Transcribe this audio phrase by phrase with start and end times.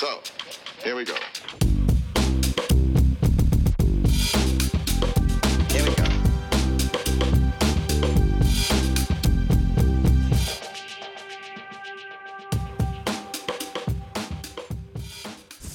[0.00, 0.18] So,
[0.82, 1.14] here we go.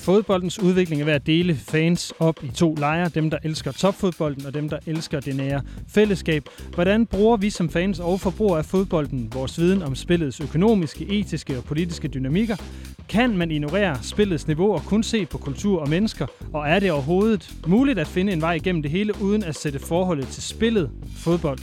[0.05, 3.09] Fodboldens udvikling er ved at dele fans op i to lejre.
[3.09, 6.49] Dem, der elsker topfodbolden, og dem, der elsker det nære fællesskab.
[6.73, 11.57] Hvordan bruger vi som fans og forbrugere af fodbolden vores viden om spillets økonomiske, etiske
[11.57, 12.55] og politiske dynamikker?
[13.09, 16.27] Kan man ignorere spillets niveau og kun se på kultur og mennesker?
[16.53, 19.79] Og er det overhovedet muligt at finde en vej igennem det hele, uden at sætte
[19.79, 21.59] forholdet til spillet fodbold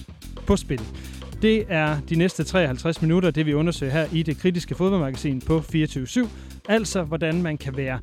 [0.47, 0.81] på spil?
[1.43, 5.59] Det er de næste 53 minutter, det vi undersøger her i det kritiske fodboldmagasin på
[5.59, 6.29] 24-7.
[6.69, 7.98] Altså, hvordan man kan være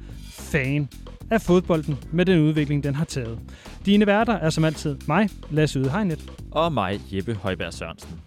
[0.51, 0.89] fan
[1.31, 3.39] af fodbolden med den udvikling, den har taget.
[3.85, 6.31] Dine værter er som altid mig, Lasse Yde Hegnet.
[6.51, 8.21] Og mig, Jeppe Højberg Sørensen.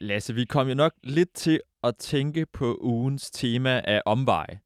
[0.00, 4.60] Lasse, vi kom jo nok lidt til at tænke på ugens tema af omveje.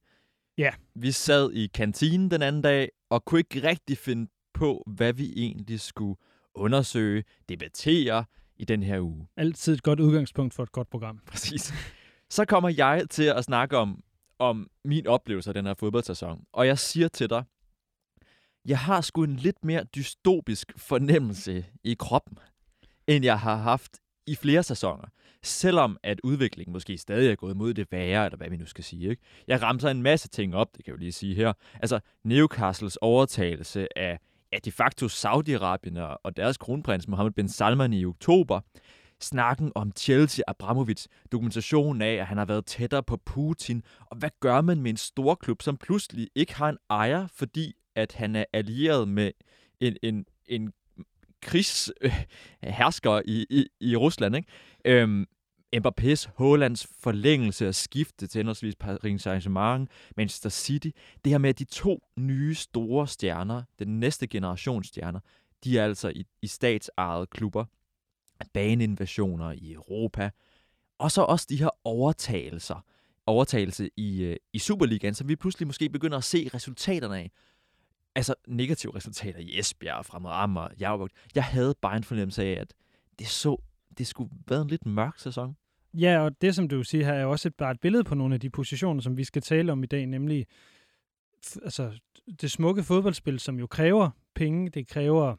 [0.59, 0.71] Ja.
[0.95, 5.33] Vi sad i kantinen den anden dag og kunne ikke rigtig finde på, hvad vi
[5.37, 6.17] egentlig skulle
[6.55, 8.25] undersøge, debattere
[8.63, 9.27] i den her uge.
[9.37, 11.21] Altid et godt udgangspunkt for et godt program.
[11.33, 11.73] Præcis.
[12.31, 14.03] Så kommer jeg til at snakke om,
[14.39, 16.45] om min oplevelse af den her fodboldsæson.
[16.53, 17.45] Og jeg siger til dig,
[18.65, 22.39] jeg har sgu en lidt mere dystopisk fornemmelse i kroppen,
[23.07, 25.09] end jeg har haft i flere sæsoner.
[25.43, 28.85] Selvom at udviklingen måske stadig er gået mod det værre, eller hvad vi nu skal
[28.85, 29.11] sige.
[29.11, 29.23] Ikke?
[29.47, 31.53] Jeg ramte en masse ting op, det kan jeg jo lige sige her.
[31.75, 34.19] Altså Newcastles overtagelse af
[34.53, 38.61] ja, de facto Saudi-Arabien og- deres kronprins Mohammed bin Salman i oktober.
[39.21, 43.83] Snakken om Chelsea Abramovic, dokumentationen af, at han har været tættere på Putin.
[44.11, 47.73] Og hvad gør man med en stor klub, som pludselig ikke har en ejer, fordi
[47.95, 49.31] at han er allieret med
[49.81, 50.73] en, en, en
[51.43, 54.49] krigshersker i, i, i Rusland, ikke?
[54.85, 55.27] Øhm,
[55.77, 60.91] Mbappé's, Haalands forlængelse og skifte til henholdsvis Paris Saint-Germain, Manchester City.
[61.25, 65.21] Det her med, at de to nye store stjerner, den næste generation stjerner,
[65.65, 67.65] de er altså i, i statsejede klubber.
[68.53, 70.31] Baneinvasioner i Europa.
[70.99, 72.85] Og så også de her overtagelser.
[73.27, 77.31] Overtagelse i, øh, i Superligaen, som vi pludselig måske begynder at se resultaterne af.
[78.15, 81.11] Altså negative resultater i Esbjerg, Fremad Amager, Jagerbuk.
[81.35, 82.75] Jeg havde bare en fornemmelse af, at
[83.19, 83.57] det så
[83.99, 85.57] det skulle være en lidt mørk sæson.
[85.95, 88.35] Ja, og det, som du siger her, er også et, bare et billede på nogle
[88.35, 90.47] af de positioner, som vi skal tale om i dag, nemlig
[91.63, 91.93] altså,
[92.41, 95.37] det smukke fodboldspil, som jo kræver penge, det kræver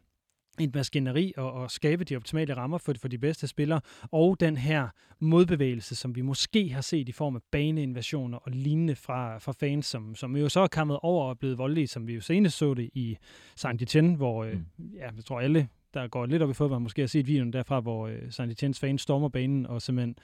[0.59, 3.81] et maskineri og, og skabe de optimale rammer for, for de bedste spillere,
[4.11, 4.87] og den her
[5.19, 9.85] modbevægelse, som vi måske har set i form af baneinvasioner og lignende fra, fra fans,
[9.85, 12.73] som, som jo så er kommet over og blevet voldelige, som vi jo senest så
[12.73, 13.17] det i
[13.55, 14.57] Saint-Etienne, hvor øh,
[14.93, 17.79] ja, jeg tror alle, der går lidt op i fodbold, måske har set videoen derfra,
[17.79, 20.15] hvor øh, Saint-Etiennes fans stormer banen og simpelthen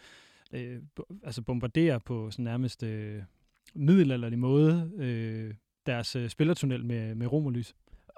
[0.53, 0.81] øh,
[1.23, 3.21] altså bombarderer på sådan nærmest øh,
[3.73, 5.53] middelalderlig måde øh,
[5.85, 7.45] deres øh, spillertunnel med, med rom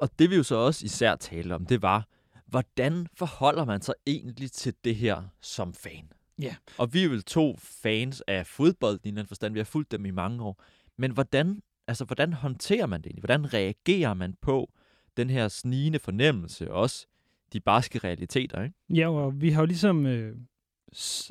[0.02, 2.08] og det vi jo så også især talte om, det var,
[2.46, 6.12] hvordan forholder man sig egentlig til det her som fan?
[6.42, 6.56] Ja.
[6.78, 9.54] Og vi er vel to fans af fodbold i en anden forstand.
[9.54, 10.64] Vi har fulgt dem i mange år.
[10.98, 13.22] Men hvordan, altså, hvordan håndterer man det egentlig?
[13.22, 14.72] Hvordan reagerer man på
[15.18, 17.08] den her snigende fornemmelse, også
[17.54, 18.76] de barske realiteter, ikke?
[18.90, 20.36] Ja, og vi har jo ligesom øh,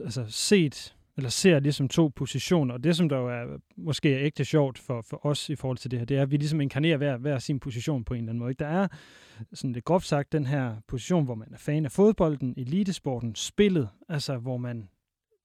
[0.05, 4.21] altså set, eller ser ligesom to positioner, og det som der jo er måske er
[4.21, 6.61] ægte sjovt for, for os i forhold til det her, det er, at vi ligesom
[6.61, 8.51] inkarnerer hver, hver sin position på en eller anden måde.
[8.51, 8.65] ikke?
[8.65, 8.89] Der er
[9.53, 13.89] sådan lidt groft sagt den her position, hvor man er fan af fodbolden, elitesporten, spillet,
[14.09, 14.89] altså hvor man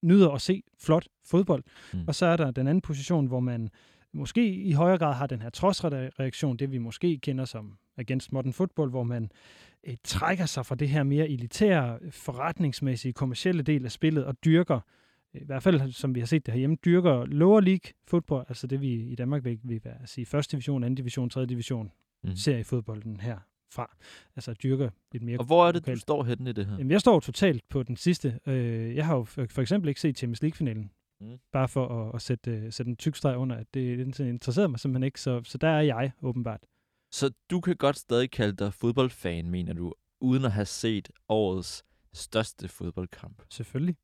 [0.03, 1.64] nyder at se flot fodbold.
[1.94, 2.00] Mm.
[2.08, 3.69] Og så er der den anden position, hvor man
[4.14, 8.53] måske i højere grad har den her trodsreaktion, det vi måske kender som Against Modern
[8.53, 9.31] Football, hvor man
[9.85, 14.79] øh, trækker sig fra det her mere elitære, forretningsmæssige, kommercielle del af spillet og dyrker,
[15.35, 18.68] øh, i hvert fald som vi har set det herhjemme, dyrker lower league fodbold, altså
[18.68, 21.91] det vi i Danmark vil, vil være, sige første division, anden division, tredje division,
[22.23, 22.35] Mm.
[22.35, 23.96] seriefodbolden herfra.
[24.35, 26.02] Altså dyrker lidt mere Og hvor er det, du lokalt.
[26.02, 26.78] står henne i det her?
[26.78, 28.40] Jamen, jeg står totalt på den sidste.
[28.47, 30.91] Øh, jeg har jo for, for eksempel ikke set Champions League-finalen.
[31.22, 31.28] Mm.
[31.28, 31.38] Mm.
[31.52, 34.70] Bare for at, at sætte, øh, sætte en tyk streg under, at det, det interesserede
[34.70, 35.22] mig simpelthen ikke.
[35.22, 36.59] Så, så der er jeg åbenbart.
[37.20, 41.84] Så du kan godt stadig kalde dig fodboldfan, mener du, uden at have set årets
[42.14, 43.41] største fodboldkamp.
[43.50, 43.96] Selvfølgelig.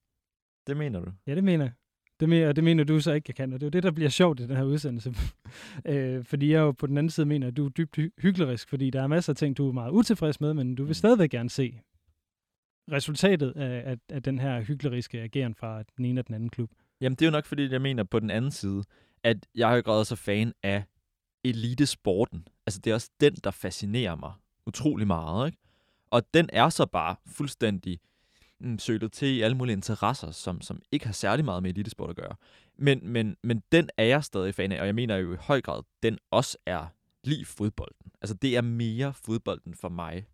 [0.67, 1.11] Det mener du?
[1.27, 1.73] Ja, det mener jeg.
[2.19, 3.91] Det mener, det mener du så ikke, jeg kan, og det er jo det, der
[3.91, 5.15] bliver sjovt i den her udsendelse.
[5.91, 8.69] øh, fordi jeg jo på den anden side mener, at du er dybt hy- hyklerisk,
[8.69, 10.93] fordi der er masser af ting, du er meget utilfreds med, men du vil Mm.
[10.93, 11.79] stadigvæk gerne se
[12.91, 16.71] resultatet af, af, af den her hykleriske ageren fra den ene og den anden klub.
[17.01, 18.83] Jamen, det er jo nok, fordi jeg mener på den anden side,
[19.23, 20.83] at jeg har jo så fan af
[21.43, 22.47] elitesporten.
[22.65, 24.33] Altså, det er også den, der fascinerer mig
[24.65, 25.57] utrolig meget, ikke?
[26.09, 27.99] Og den er så bare fuldstændig
[28.59, 32.09] mm, sølet til i alle mulige interesser, som, som ikke har særlig meget med elitesport
[32.09, 32.35] at gøre.
[32.77, 35.61] Men, men, men den er jeg stadig fan af, og jeg mener jo i høj
[35.61, 36.87] grad, den også er
[37.23, 38.11] lige fodbolden.
[38.21, 40.25] Altså det er mere fodbolden for mig,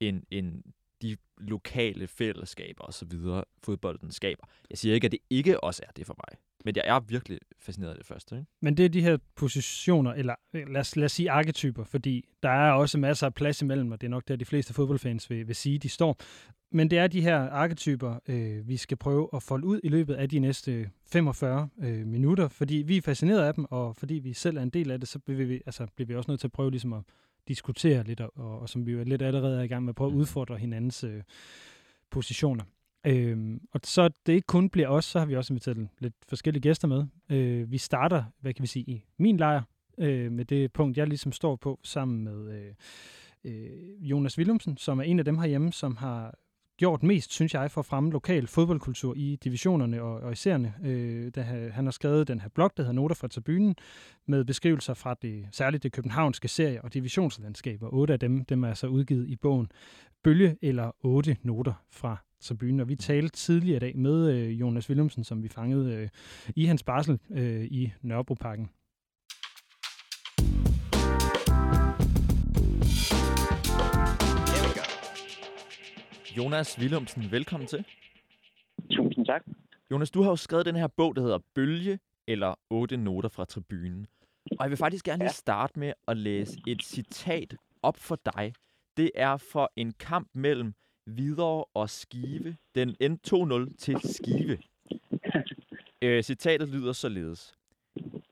[0.00, 0.62] end, end
[1.02, 4.44] de lokale fællesskaber og så videre, fodbolden skaber.
[4.70, 6.38] Jeg siger ikke, at det ikke også er det for mig.
[6.64, 8.36] Men jeg er virkelig fascineret af det første.
[8.36, 8.48] Ikke?
[8.62, 12.28] Men det er de her positioner, eller øh, lad os, lad os sige arketyper, fordi
[12.42, 15.30] der er også masser af plads imellem, og det er nok der, de fleste fodboldfans
[15.30, 16.16] vil, vil sige, de står.
[16.72, 20.14] Men det er de her arketyper, øh, vi skal prøve at folde ud i løbet
[20.14, 24.32] af de næste 45 øh, minutter, fordi vi er fascineret af dem, og fordi vi
[24.32, 26.46] selv er en del af det, så bliver vi, altså, bliver vi også nødt til
[26.46, 27.02] at prøve ligesom at
[27.48, 30.10] diskutere lidt, og, og som vi jo lidt allerede er i gang med at prøve
[30.10, 31.22] at udfordre hinandens øh,
[32.10, 32.64] positioner.
[33.06, 36.62] Øhm, og så det ikke kun bliver os, så har vi også inviteret lidt forskellige
[36.62, 37.06] gæster med.
[37.30, 39.62] Øh, vi starter, hvad kan vi sige, i min lejr,
[39.98, 42.74] øh, med det punkt, jeg ligesom står på, sammen med øh,
[43.44, 46.34] øh, Jonas Willumsen, som er en af dem herhjemme, som har
[46.80, 50.74] gjort mest, synes jeg, for at fremme lokal fodboldkultur i divisionerne og, og i serierne.
[50.84, 51.42] Øh, da
[51.72, 53.76] han har skrevet den her blog, der hedder Noter fra tribunen,
[54.26, 58.64] med beskrivelser fra det, særligt det københavnske serie- og divisionslandskab, og otte af dem, dem
[58.64, 59.70] er så udgivet i bogen
[60.24, 62.80] Bølge eller otte noter fra tribunen.
[62.80, 66.08] Og vi talte tidligere i dag med øh, Jonas Willumsen, som vi fangede øh,
[66.56, 68.70] i hans barsel øh, i Nørrebroparken.
[76.36, 77.84] Jonas Willumsen, velkommen til.
[78.90, 79.42] Tusind tak.
[79.90, 81.98] Jonas, du har jo skrevet den her bog, der hedder Bølge
[82.28, 84.06] eller otte noter fra tribunen.
[84.50, 88.54] Og jeg vil faktisk gerne lige starte med at læse et citat op for dig.
[88.96, 90.74] Det er for en kamp mellem
[91.06, 92.56] Hvidovre og Skive.
[92.74, 94.58] Den endte 2-0 til Skive.
[96.02, 97.54] øh, citatet lyder således.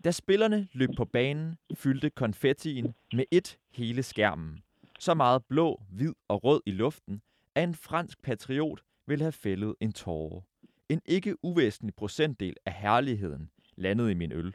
[0.04, 4.62] Da spillerne løb på banen, fyldte konfettien med et hele skærmen.
[4.98, 7.22] Så meget blå, hvid og rød i luften,
[7.54, 10.42] at en fransk patriot ville have fældet en tåre.
[10.88, 14.54] En ikke uvæsentlig procentdel af herligheden landede i min øl.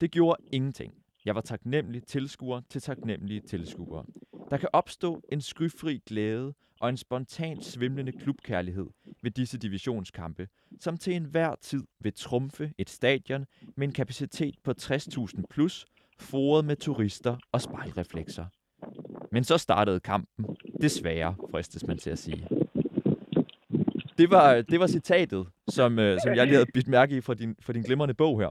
[0.00, 0.94] Det gjorde ingenting.
[1.24, 4.04] Jeg var taknemmelig tilskuer til taknemmelige tilskuere.
[4.50, 8.86] Der kan opstå en skyfri glæde og en spontan svimlende klubkærlighed
[9.22, 10.48] ved disse divisionskampe,
[10.80, 13.46] som til enhver tid vil trumfe et stadion
[13.76, 15.86] med en kapacitet på 60.000 plus,
[16.18, 18.46] foret med turister og spejlreflekser.
[19.32, 20.46] Men så startede kampen.
[20.82, 22.46] Desværre, fristes man til at sige.
[24.18, 27.34] Det var, det var citatet, som, øh, som jeg lige havde bidt mærke i fra
[27.34, 28.50] din, fra din glimrende bog her.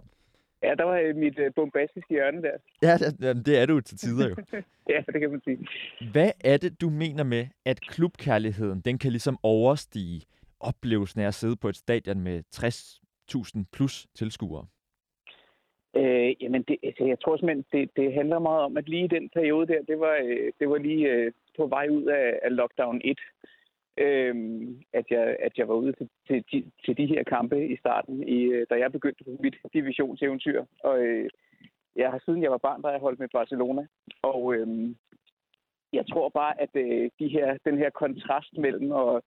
[0.63, 2.57] Ja, der var øh, mit øh, bombastiske hjørne der.
[2.81, 4.35] Ja, det, det er du til tider jo.
[4.89, 5.67] Ja, det kan man sige.
[6.11, 10.21] Hvad er det, du mener med, at klubkærligheden, den kan ligesom overstige
[10.59, 14.65] oplevelsen af at sidde på et stadion med 60.000 plus tilskuere?
[15.95, 19.07] Øh, jamen, det, altså, jeg tror simpelthen, det, det handler meget om, at lige i
[19.07, 22.55] den periode der, det var, øh, det var lige øh, på vej ud af, af
[22.55, 23.19] lockdown 1,
[23.97, 24.35] øh,
[24.93, 28.27] at, jeg, at jeg var ude til, til, de, til de her kampe i starten,
[28.27, 30.65] i, øh, da jeg begyndte på mit divisionseventyr.
[30.83, 31.29] Og øh,
[31.95, 33.87] jeg har siden jeg var barn, der har jeg holdt med Barcelona.
[34.21, 34.95] Og øh,
[35.93, 39.23] jeg tror bare, at øh, de her, den her kontrast mellem, og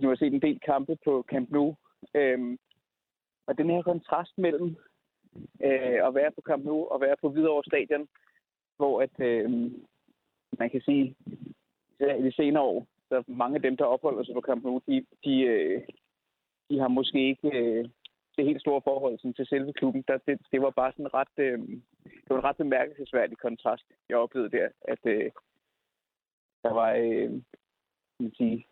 [0.00, 1.76] nu har jeg set en del kampe på Camp Nou,
[2.14, 2.58] øh,
[3.46, 4.76] og den her kontrast mellem
[5.64, 8.08] øh, at være på Camp Nou og være på Hvidovre Stadion,
[8.76, 9.50] hvor at, øh,
[10.58, 11.16] man kan sige,
[11.94, 14.80] især i de senere år, så mange af dem, der opholder sig på Camp Nou,
[14.88, 15.82] de, de, øh,
[16.70, 17.88] de har måske ikke øh,
[18.36, 20.04] det helt store forhold sådan, til selve klubben.
[20.08, 21.58] Der, det, det var bare sådan ret, øh,
[22.04, 25.30] det var en ret bemærkelsesværdig kontrast, jeg oplevede der, at øh,
[26.62, 27.30] der var, øh,
[28.14, 28.66] kan man sige,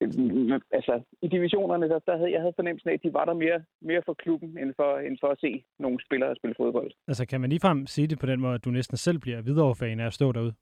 [0.00, 3.34] øh, altså, i divisionerne, der, der havde jeg havde fornemmelsen af, at de var der
[3.34, 6.90] mere, mere for klubben, end for, end for at se nogle spillere spille fodbold.
[7.08, 10.00] Altså kan man ligefrem sige det på den måde, at du næsten selv bliver videre-fan
[10.00, 10.54] af at stå derude?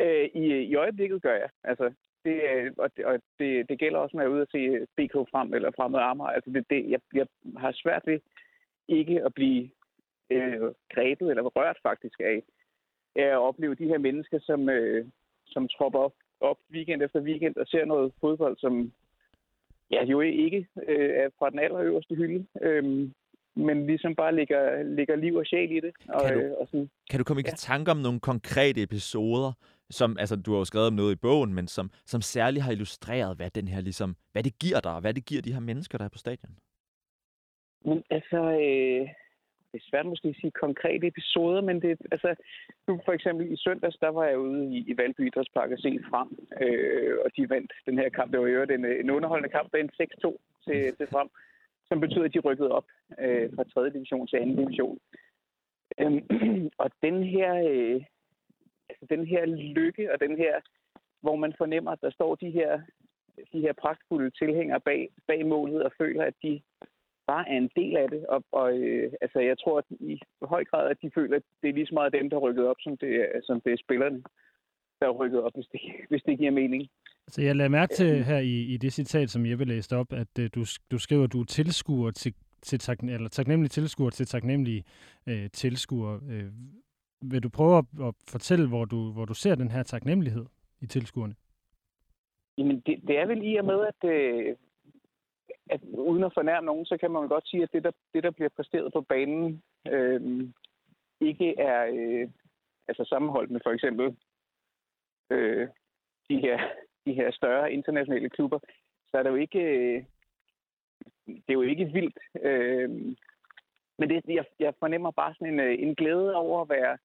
[0.00, 1.50] Øh, i, I øjeblikket gør jeg.
[1.64, 1.92] Altså,
[2.24, 4.86] det, øh, og det, og det, det gælder også, når jeg er ude at se
[4.96, 6.30] BK frem eller fremad Amager.
[6.30, 7.26] Altså, det, det, jeg, jeg
[7.56, 8.18] har svært ved
[8.88, 9.70] ikke at blive
[10.30, 10.60] øh,
[10.94, 12.42] grebet eller rørt faktisk af
[13.18, 15.06] af at opleve de her mennesker, som, øh,
[15.46, 18.92] som tropper op, op weekend efter weekend og ser noget fodbold, som
[19.90, 22.84] ja, jo ikke øh, er fra den allerøverste hylde, øh,
[23.54, 25.92] men ligesom bare ligger, ligger liv og sjæl i det.
[26.08, 27.50] Og, Kan du- øh, og sådan, Kan du komme i Ja.
[27.50, 29.52] tanke om nogle konkrete episoder,
[29.90, 32.72] som, altså du har jo skrevet om noget i bogen, men som, som særligt har
[32.72, 35.60] illustreret, hvad den her ligesom, hvad det giver dig, og hvad det giver de her
[35.60, 36.56] mennesker, der er på stadion?
[37.84, 39.08] Men altså, øh,
[39.72, 42.34] det er svært måske at sige konkrete episoder, men det, altså,
[42.88, 45.98] nu for eksempel i søndags, der var jeg ude i, i Valby Idrætspark og se
[46.10, 46.28] frem,
[46.64, 48.32] øh, og de vandt den her kamp.
[48.32, 51.28] Det var jo en, en underholdende kamp, der endte 6-2 til, til frem,
[51.88, 52.88] som betyder, at de rykkede op
[53.18, 53.90] øh, fra 3.
[53.90, 54.62] division til 2.
[54.62, 54.98] division.
[56.00, 56.22] Øhm,
[56.82, 58.02] og den her, øh,
[59.00, 60.54] altså den her lykke og den her,
[61.20, 62.80] hvor man fornemmer, at der står de her
[63.52, 66.60] de her pragtfulde tilhængere bag, bag målet og føler, at de
[67.26, 68.26] bare er en del af det.
[68.26, 71.68] Og, og øh, altså, jeg tror at i høj grad, at de føler, at det
[71.68, 73.76] er lige så meget dem, der er rykket op, som det er, som det er
[73.84, 74.22] spillerne,
[75.00, 76.88] der er rykket op, hvis det, hvis det giver mening.
[77.28, 80.38] Så jeg lader mærke til her i, i det citat, som Jeppe læste op, at
[80.40, 84.26] øh, du, du skriver, at du er tilskuer til, til tak, eller taknemmelig tilskuer til
[84.26, 84.84] taknemmelige
[85.28, 86.14] øh, tilskuer.
[86.30, 86.44] Øh,
[87.30, 90.46] vil du prøve at, at fortælle, hvor du, hvor du ser den her taknemmelighed
[90.80, 91.34] i tilskuerne?
[92.58, 94.56] Jamen, det, det er vel i og med, at, øh,
[95.70, 98.30] at uden at fornærme nogen, så kan man godt sige, at det, der, det, der
[98.30, 100.48] bliver præsteret på banen, øh,
[101.20, 102.28] ikke er øh,
[102.88, 104.16] altså sammenholdt med for eksempel
[105.30, 105.68] øh,
[106.30, 106.58] de, her,
[107.06, 108.58] de her større internationale klubber,
[109.10, 110.04] så er det jo ikke, øh,
[111.26, 112.18] det er jo ikke vildt.
[112.42, 112.90] Øh,
[113.98, 116.98] men det, jeg, jeg fornemmer bare sådan en, øh, en glæde over at være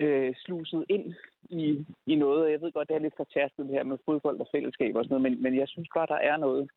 [0.00, 1.14] øh, sluset ind
[1.50, 2.50] i, i noget.
[2.50, 5.14] Jeg ved godt, det er lidt fortærsket det her med fodbold og fællesskab og sådan
[5.14, 6.70] noget, men, men jeg synes bare, der er noget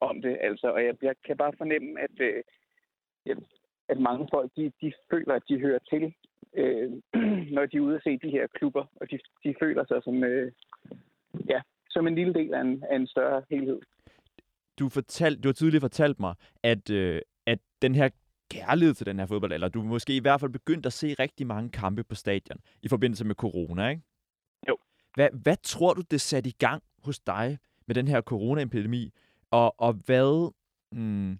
[0.00, 0.38] om det.
[0.40, 2.42] Altså, og jeg, jeg kan bare fornemme, at, øh,
[3.88, 6.14] at mange folk, de, de føler, at de hører til,
[6.54, 6.90] øh,
[7.54, 10.24] når de er ude at se de her klubber, og de, de føler sig som,
[10.24, 10.52] øh,
[11.48, 13.80] ja, som en lille del af en, af en større helhed.
[14.78, 18.08] Du, fortalt, du har tidligere fortalt mig, at, øh, at den her
[18.50, 21.46] kærlighed til den her fodbold, eller du måske i hvert fald begyndt at se rigtig
[21.46, 24.02] mange kampe på stadion i forbindelse med corona, ikke?
[24.68, 24.76] Jo.
[25.14, 29.12] Hvad, hvad tror du, det satte i gang hos dig med den her coronaepidemi,
[29.50, 30.52] og, og hvad...
[30.90, 31.38] Hmm,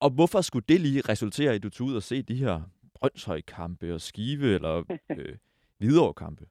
[0.00, 2.60] og hvorfor skulle det lige resultere i, at du tog ud og se de her
[2.94, 4.84] Brøndshøj-kampe og Skive eller
[5.18, 5.36] øh,
[5.78, 6.44] Hvidovre-kampe?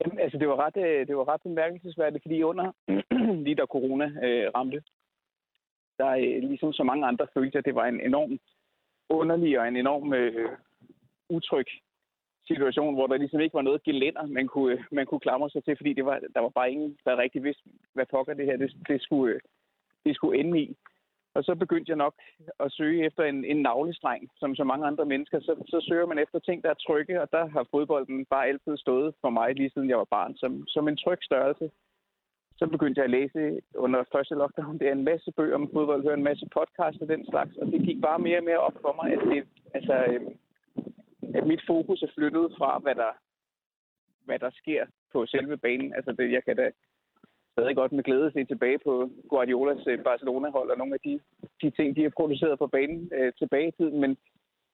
[0.00, 2.72] Jamen, altså, det var ret, øh, det var ret bemærkelsesværdigt, fordi under,
[3.44, 4.82] lige da corona øh, ramte,
[5.98, 8.38] der øh, ligesom så mange andre følte, at det var en enorm
[9.08, 10.50] underlig og en enorm øh,
[11.28, 11.66] utryg
[12.46, 15.64] situation, hvor der ligesom ikke var noget gelænder, man kunne, øh, man kunne klamre sig
[15.64, 17.62] til, fordi det var, der var bare ingen, der rigtig vidste,
[17.94, 19.40] hvad pokker det her det, det, skulle, øh,
[20.04, 20.76] det skulle ende i.
[21.34, 22.14] Og så begyndte jeg nok
[22.60, 25.40] at søge efter en, en navlestreng, som så mange andre mennesker.
[25.40, 28.76] Så, så søger man efter ting, der er trygge, og der har fodbolden bare altid
[28.76, 31.70] stået for mig, lige siden jeg var barn, som, som en tryg størrelse
[32.58, 34.78] så begyndte jeg at læse under første lockdown.
[34.78, 37.66] Det er en masse bøger om fodbold, høre en masse podcasts og den slags, og
[37.66, 40.32] det gik bare mere og mere op for mig, at, det, altså, øhm,
[41.34, 43.12] at mit fokus er flyttet fra, hvad der,
[44.24, 45.94] hvad der sker på selve banen.
[45.94, 46.70] Altså, det, jeg kan da
[47.52, 51.20] stadig godt med glæde se tilbage på Guardiolas øh, Barcelona-hold og nogle af de,
[51.62, 54.16] de ting, de har produceret på banen øh, tilbage i tiden, men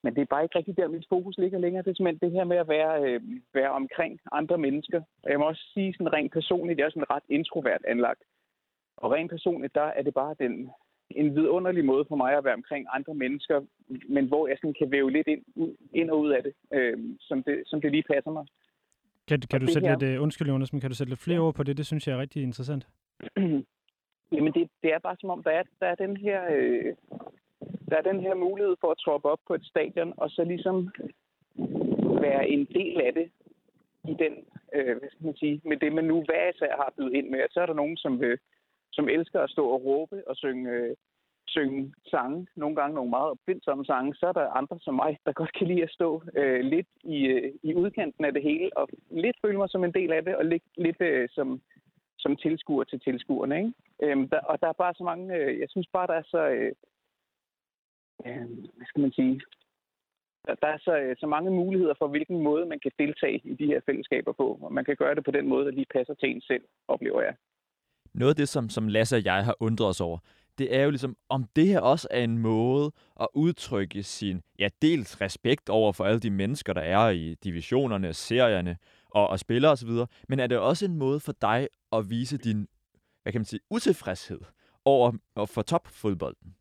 [0.05, 1.83] men det er bare ikke rigtigt der, mit fokus ligger længere.
[1.83, 3.21] Det er simpelthen det her med at være, øh,
[3.53, 5.01] være omkring andre mennesker.
[5.23, 8.23] Og jeg må også sige sådan rent personligt, jeg er sådan ret introvert anlagt.
[8.97, 10.53] Og rent personligt, der er det bare den,
[11.09, 13.61] en vidunderlig måde for mig at være omkring andre mennesker,
[14.15, 15.43] men hvor jeg sådan kan væve lidt ind,
[15.93, 18.45] ind og ud af det, øh, som det, som det lige passer mig.
[19.27, 19.99] Kan, kan du sætte her...
[19.99, 21.77] lidt, uh, undskyld Jonas, men kan du sætte lidt flere ord på det?
[21.77, 22.87] Det synes jeg er rigtig interessant.
[24.35, 26.93] Jamen det, det er bare som om, der er, der er den her øh,
[27.89, 30.89] der er den her mulighed for at troppe op på et stadion, og så ligesom
[32.21, 33.31] være en del af det
[34.11, 34.33] i den,
[34.75, 37.39] øh, hvad skal man sige, med det man nu hver især har bydet ind med.
[37.49, 38.37] så er der nogen, som, øh,
[38.91, 40.95] som elsker at stå og råbe og synge, øh,
[41.47, 44.15] synge sange, nogle gange nogle meget opfindsomme sange.
[44.15, 47.25] Så er der andre som mig, der godt kan lide at stå øh, lidt i,
[47.25, 50.35] øh, i udkanten af det hele, og lidt føle mig som en del af det,
[50.35, 51.61] og lidt, lidt øh, som,
[52.17, 53.57] som tilskuer til tilskuerne.
[53.57, 53.73] Ikke?
[54.03, 56.47] Øhm, der, og der er bare så mange, øh, jeg synes bare, der er så...
[56.47, 56.71] Øh,
[58.25, 59.41] øh, hvad skal man sige,
[60.45, 63.53] der, der er så, øh, så mange muligheder for, hvilken måde man kan deltage i
[63.55, 66.13] de her fællesskaber på, og man kan gøre det på den måde, der lige passer
[66.13, 67.35] til en selv, oplever jeg.
[68.13, 70.17] Noget af det, som, som Lasse og jeg har undret os over,
[70.57, 74.69] det er jo ligesom, om det her også er en måde at udtrykke sin, ja,
[74.81, 78.77] dels respekt over for alle de mennesker, der er i divisionerne, serierne
[79.09, 79.89] og, og spillere osv.,
[80.29, 82.67] men er det også en måde for dig at vise din,
[83.23, 84.39] hvad kan man sige, utilfredshed
[84.85, 85.11] over
[85.47, 86.55] for topfodbolden?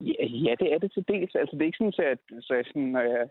[0.00, 1.34] Ja, ja, det er det til dels.
[1.34, 3.28] Altså, det er ikke sådan, at så jeg sådan, når jeg,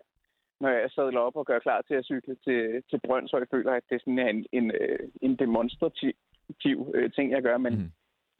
[0.62, 3.84] når jeg sadler op og gør klar til at cykle til, til Brøndshøj, føler at
[3.90, 6.14] det sådan er en, en, øh, en demonstrativ
[6.94, 7.58] øh, ting, jeg gør.
[7.58, 7.92] Men, mm.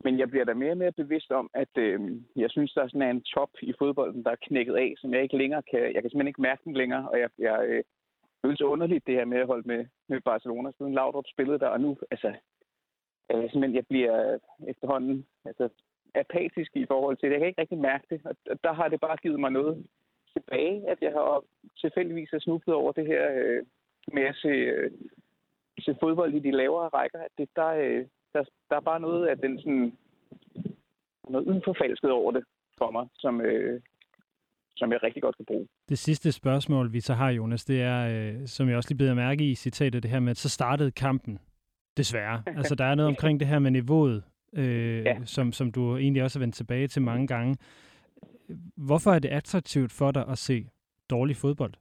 [0.04, 2.00] men jeg bliver da mere og mere bevidst om, at øh,
[2.36, 5.24] jeg synes, der sådan er en top i fodbolden, der er knækket af, som jeg
[5.24, 5.80] ikke længere kan...
[5.80, 7.84] Jeg kan simpelthen ikke mærke den længere, og jeg, jeg øh,
[8.46, 11.82] føles underligt, det her med at holde med, med Barcelona, siden Laudrup spillede der, og
[11.82, 12.28] nu, altså,
[13.32, 15.70] øh, simpelthen, jeg bliver efterhånden, altså,
[16.16, 17.32] apatisk i forhold til det.
[17.32, 19.86] Jeg kan ikke rigtig mærke det, og der har det bare givet mig noget
[20.34, 21.44] tilbage, at jeg har
[21.82, 23.64] tilfældigvis har snublet over det her øh,
[24.14, 24.92] med at se, øh,
[25.80, 27.20] se fodbold i de lavere rækker.
[27.20, 29.98] At det, der, øh, der, der er bare noget af den sådan,
[31.30, 32.44] noget uforfalsket over det
[32.78, 33.82] for mig, som, øh,
[34.78, 35.68] som jeg rigtig godt kan bruge.
[35.90, 39.14] Det sidste spørgsmål, vi så har, Jonas, det er, øh, som jeg også lige beder
[39.14, 41.40] mærke i citatet, det her med, at så startede kampen
[41.98, 42.44] desværre.
[42.58, 44.24] Altså, der er noget omkring det her med niveauet,
[44.56, 45.18] øh, Ja.
[45.26, 47.58] som, som du egentlig også har vendt tilbage til mange gange.
[48.76, 50.68] Hvorfor er det attraktivt for dig at se
[51.10, 51.74] dårlig fodbold?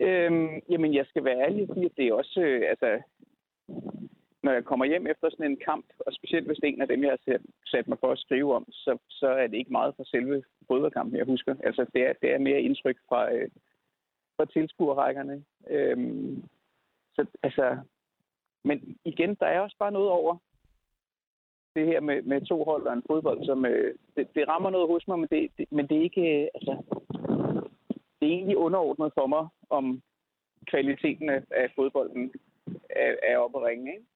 [0.00, 3.02] Øhm, jamen, jeg skal være ærlig og sige, at det er også, øh, altså,
[4.42, 6.88] når jeg kommer hjem efter sådan en kamp, og specielt hvis det er en af
[6.88, 9.94] dem, jeg har sat, mig for at skrive om, så, så er det ikke meget
[9.96, 11.54] fra selve fodboldkampen, jeg husker.
[11.64, 13.48] Altså, det er, det er mere indtryk fra, øh,
[14.36, 15.44] fra tilskuerrækkerne.
[15.70, 16.44] Øhm,
[17.14, 17.78] så, altså,
[18.64, 20.36] men igen, der er også bare noget over
[21.76, 24.88] det her med, med to hold og en fodbold, som øh, det, det rammer noget
[24.88, 26.82] hos mig, men det, det, men det er ikke, øh, altså,
[28.20, 30.02] det er egentlig underordnet for mig, om
[30.66, 32.32] kvaliteten af, af fodbolden
[32.90, 33.92] er, er oppe at ringe.
[33.92, 34.06] Ikke?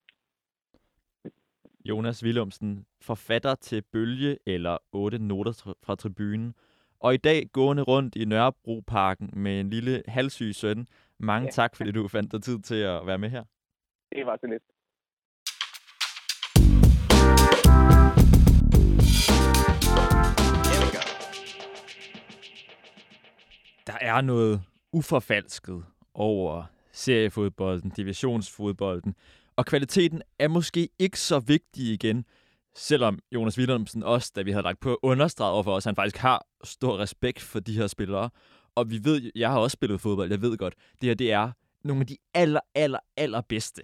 [1.84, 6.54] Jonas Willumsen, forfatter til Bølge eller 8 noter fra tribunen.
[7.00, 10.86] Og i dag gående rundt i Nørrebroparken med en lille halvsyg søn.
[11.18, 11.50] Mange Ja.
[11.50, 13.44] tak, fordi du fandt dig tid til at være med her.
[14.12, 14.62] Det var så lidt.
[24.08, 24.62] Er noget
[24.92, 25.84] uforfalsket
[26.14, 29.14] over seriefodbolden, divisionsfodbolden,
[29.56, 32.24] og kvaliteten er måske ikke så vigtig igen,
[32.74, 36.16] selvom Jonas Wilhelmsen også, da vi havde lagt på understreget over for os, han faktisk
[36.16, 38.30] har stor respekt for de her spillere.
[38.74, 41.52] Og vi ved, jeg har også spillet fodbold, jeg ved godt, det her det er
[41.84, 43.82] nogle af de aller, aller, aller bedste,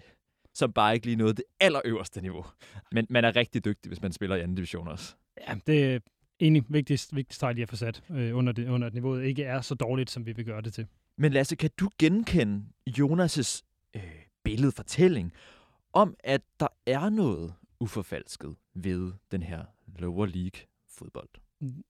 [0.54, 2.46] som bare ikke lige nåede det allerøverste niveau.
[2.92, 5.14] Men man er rigtig dygtig, hvis man spiller i anden division også.
[5.48, 6.02] Ja, det
[6.44, 9.60] egentlig vigtigst, vigtigst lige at få sat øh, under, det, under at niveauet ikke er
[9.60, 10.86] så dårligt, som vi vil gøre det til.
[11.18, 13.62] Men Lasse, kan du genkende Jonas'
[13.94, 14.02] øh,
[14.44, 15.32] billedfortælling
[15.92, 19.64] om, at der er noget uforfalsket ved den her
[19.98, 21.28] lower league fodbold?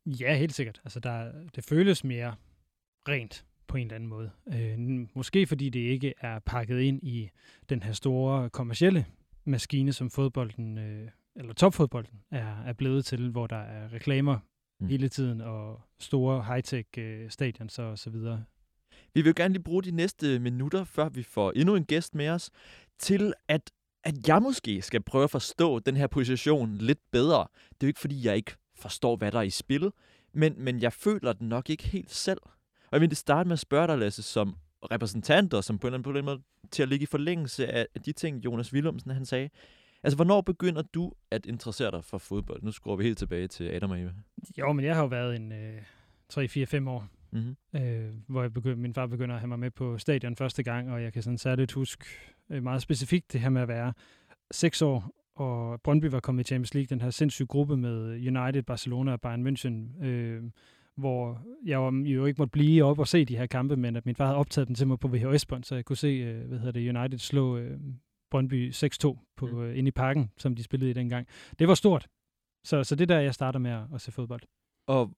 [0.07, 0.81] Ja, helt sikkert.
[0.85, 2.35] Altså, der, det føles mere
[3.09, 4.31] rent på en eller anden måde.
[4.55, 7.31] Øh, måske fordi det ikke er pakket ind i
[7.69, 9.07] den her store kommercielle
[9.45, 14.39] maskine, som fodbolden, øh, eller topfodbolden, er, er blevet til, hvor der er reklamer
[14.81, 14.87] Mm.
[14.87, 18.45] hele tiden, og store high-tech øh, stadions og så videre.
[19.15, 22.29] Vi vil gerne lige bruge de næste minutter, før vi får endnu en gæst med
[22.29, 22.51] os,
[22.99, 23.71] til at,
[24.05, 27.47] at jeg måske skal prøve at forstå den her position lidt bedre.
[27.71, 29.93] Det er jo ikke, fordi jeg ikke forstår, hvad der er i spillet,
[30.33, 32.41] men, men jeg føler den nok ikke helt selv.
[32.87, 34.57] Og jeg vil starte med at spørge dig, Lasse, som
[34.93, 37.07] repræsentanter, som på en eller anden- på en eller anden måde til at ligge i
[37.07, 39.51] forlængelse af de ting, Jonas Willumsen han sagde.
[40.05, 42.63] Altså, hvornår begynder du at interessere dig for fodbold?
[42.63, 44.13] Nu skruer vi helt tilbage til Adam og Eva.
[44.59, 45.79] Jo, men jeg har jo været en øh,
[46.33, 47.81] 3-4-5 år, Mm-hmm.
[47.83, 50.93] øh, hvor jeg begynd, min far begynder at have mig med på stadion første gang,
[50.93, 52.05] og jeg kan sådan særligt huske
[52.51, 53.93] øh, meget specifikt det her med at være
[54.51, 58.63] seks år, og Brøndby var kommet i Champions League, den her sindssyge gruppe med United,
[58.63, 60.43] Barcelona og Bayern München, øh,
[60.97, 64.07] hvor jeg jo, jo ikke måtte blive op og se de her kampe, men at
[64.07, 66.59] min far havde optaget dem til mig på VHS-bånd, så jeg kunne se, øh, hvad
[66.59, 67.79] hedder det, United slå øh,
[68.35, 69.61] Brøndby 6-2 på, Mm.
[69.63, 71.27] øh, inde i parken, som de spillede i dengang.
[71.59, 72.07] Det var stort.
[72.65, 74.41] Så, så det er der, jeg starter med at, at se fodbold.
[74.87, 75.11] Og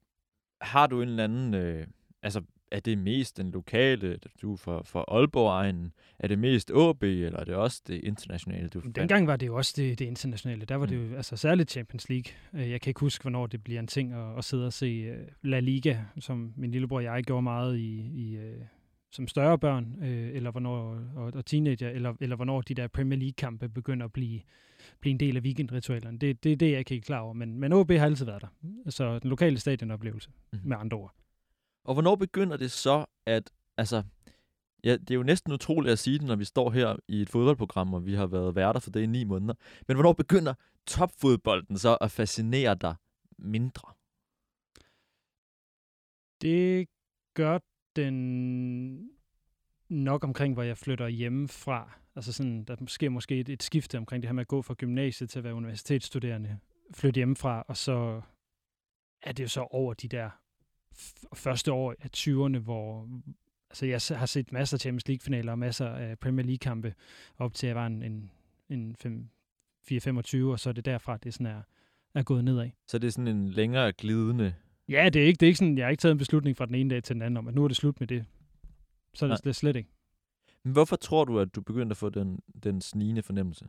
[0.60, 1.54] har du en eller anden...
[1.54, 1.86] Øh,
[2.22, 5.92] altså, er det mest den lokale, du er fra, fra Aalborg-egnen?
[6.18, 9.56] Er det mest AB, eller er det også det internationale, du dengang var det jo
[9.56, 10.64] også det, det internationale.
[10.64, 10.90] Der var Mm.
[10.90, 12.32] det jo altså særligt Champions League.
[12.54, 14.86] Øh, Jeg kan ikke huske, hvornår det bliver en ting at, at sidde og se
[14.86, 18.36] øh, La Liga, som min lillebror og jeg gjorde meget i, i
[19.16, 20.78] som større børn, øh, eller hvornår,
[21.16, 24.40] og, og teenager, eller, eller hvornår de der Premier League-kampe begynder at blive,
[25.00, 26.18] blive en del af weekendritualerne.
[26.18, 27.32] Det, det er det, jeg ikke er helt klar over.
[27.32, 28.48] Men, men OB har altid været der.
[28.90, 30.68] Så den lokale stadionoplevelse, Mhm.
[30.68, 31.14] med andre ord.
[31.84, 33.50] Og hvornår begynder det så, at...
[33.76, 34.02] Altså,
[34.84, 37.28] ja, det er jo næsten utroligt at sige det, når vi står her i et
[37.30, 39.54] fodboldprogram, og vi har været værter for det i ni måneder.
[39.88, 40.54] Men hvornår begynder
[40.86, 42.94] topfodbolden så at fascinere dig
[43.38, 43.92] mindre?
[46.42, 46.88] Det
[47.34, 47.58] gør
[47.96, 49.10] den
[49.88, 51.98] nok omkring, hvor jeg flytter hjemmefra.
[52.16, 54.74] Altså sådan, der sker måske et, et skifte omkring det her med at gå fra
[54.74, 56.58] gymnasiet til at være universitetsstuderende,
[56.94, 58.22] flytte hjemmefra, og så
[59.22, 60.30] er det jo så over de der
[60.94, 63.08] f- første år af 20'erne, hvor
[63.70, 66.94] altså jeg har set masser af Champions League-finaler og masser af Premier League-kampe
[67.38, 69.30] op til, at jeg var en, en, en
[69.92, 71.62] 4-25, og så er det derfra, det sådan er,
[72.14, 72.70] er gået nedad.
[72.86, 74.54] Så det er sådan en længere glidende...
[74.88, 76.66] Ja, det er ikke, det er ikke sådan, jeg har ikke taget en beslutning fra
[76.66, 78.24] den ene dag til den anden om, at nu er det slut med det.
[79.14, 79.36] Så er Nej.
[79.36, 79.90] det, det er slet ikke.
[80.64, 83.66] Men hvorfor tror du, at du begyndte at få den, den snigende fornemmelse?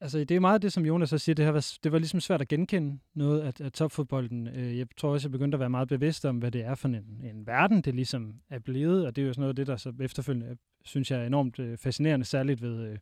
[0.00, 2.20] Altså, det er meget det, som Jonas så siger, det, har været, det var ligesom
[2.20, 4.48] svært at genkende noget af, af topfodbolden.
[4.48, 6.88] Øh, Jeg tror også, jeg begyndte at være meget bevidst om, hvad det er for
[6.88, 6.94] en,
[7.24, 9.76] en verden, det ligesom er blevet, og det er jo sådan noget af det, der
[9.76, 12.98] så efterfølgende, synes jeg, er enormt øh, fascinerende, særligt ved, øh,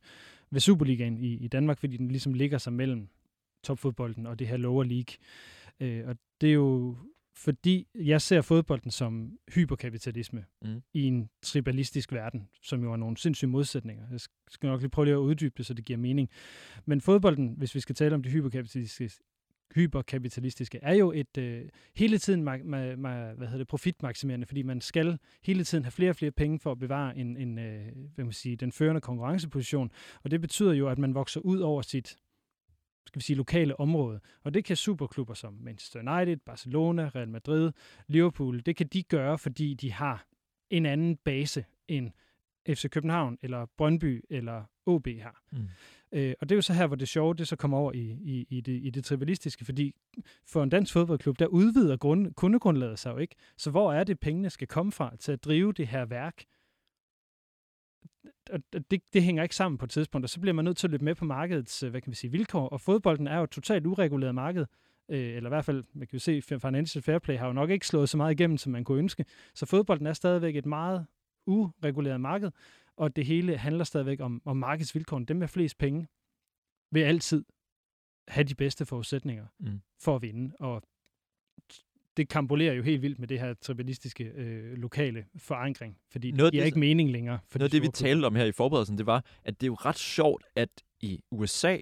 [0.51, 3.07] ved Superligaen i, i Danmark, fordi den ligesom ligger sig mellem
[3.63, 5.15] topfodbolden og det her lower league.
[5.79, 6.97] Øh, Og det er jo
[7.37, 10.81] fordi jeg ser fodbolden som hyperkapitalisme Mm.
[10.93, 14.03] i en tribalistisk verden, som jo er nogle sindssyge modsætninger.
[14.11, 16.29] Jeg skal nok lige prøve lige at uddybe det, så det giver mening.
[16.85, 19.23] Men fodbolden, hvis vi skal tale om det hyperkapitalistiske,
[19.75, 24.61] hyperkapitalistiske er jo et øh, hele tiden ma- ma- ma- hvad hedder det, profitmaksimerende, fordi
[24.61, 27.85] man skal hele tiden have flere og flere penge for at bevare en, en øh,
[28.15, 29.91] hvad man sige, den førende konkurrenceposition.
[30.23, 32.17] Og det betyder jo, at man vokser ud over sit
[33.05, 34.19] skal vi sige, lokale område.
[34.43, 37.71] Og det kan superklubber som Manchester United, Barcelona, Real Madrid,
[38.07, 40.27] Liverpool, det kan de gøre, fordi de har
[40.69, 42.11] en anden base end
[42.69, 45.43] FC København, eller Brøndby, eller OB har.
[45.51, 45.67] Mm.
[46.11, 48.17] Øh, og det er jo så her, hvor det sjove, det så kommer over i,
[48.23, 49.95] i, i, det, i det tribalistiske, fordi
[50.47, 53.35] for en dansk fodboldklub, der udvider grund, kundegrundlaget sig jo ikke.
[53.57, 56.43] Så hvor er det, pengene skal komme fra til at drive det her værk?
[58.49, 58.59] Og
[58.91, 60.91] det, det hænger ikke sammen på et tidspunkt, og så bliver man nødt til at
[60.91, 62.69] løbe med på markedets, øh, hvad kan vi sige, vilkår.
[62.69, 64.65] Og fodbolden er jo et totalt ureguleret marked,
[65.09, 67.69] øh, eller i hvert fald, man kan jo se, Financial Fair Play har jo nok
[67.69, 69.25] ikke slået så meget igennem, som man kunne ønske.
[69.53, 71.05] Så fodbolden er stadigvæk et meget
[71.47, 72.51] ureguleret marked,
[72.97, 75.25] og det hele handler stadigvæk om, om markedsvilkårene.
[75.25, 76.07] Dem med flest penge
[76.91, 77.45] vil altid
[78.27, 79.81] have de bedste forudsætninger Mm.
[80.01, 80.83] for at vinde, og
[82.17, 86.57] det kampolerer jo helt vildt med det her tribalistiske øh, lokale forankring, fordi Noget det
[86.57, 87.39] giver ikke mening længere.
[87.49, 89.67] For Noget de det, vi talte om her i forberedelsen, det var, at det er
[89.67, 90.69] jo ret sjovt, at
[91.01, 91.77] i USA,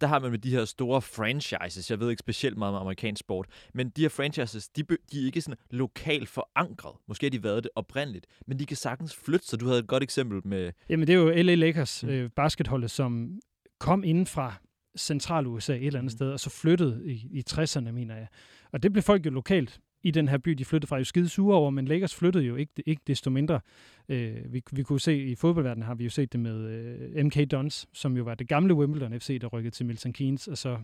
[0.00, 3.20] der har man med de her store franchises, jeg ved ikke specielt meget om amerikansk
[3.20, 6.92] sport, men de her franchises, de, de er ikke sådan lokalt forankret.
[7.08, 9.86] Måske har de været det oprindeligt, men de kan sagtens flytte, så du havde et
[9.86, 10.72] godt eksempel med...
[10.88, 12.08] Jamen, det er jo LA Lakers Mm.
[12.08, 13.40] øh, basketholdet, som
[13.80, 14.54] kom inden fra
[14.98, 16.16] central USA et eller andet Mhm.
[16.16, 18.26] sted, og så flyttede i, i 60'erne, mener jeg.
[18.74, 21.28] Og det blev folk jo lokalt i den her by, de flyttede fra, jo skide
[21.28, 23.60] sure over, men Lakers flyttede jo ikke, ikke desto mindre.
[24.08, 27.50] Øh, vi, vi kunne se, i fodboldverdenen har vi jo set det med øh, MK
[27.50, 30.78] Dons, som jo var det gamle Wimbledon FC, der rykkede til Milton Keynes, og så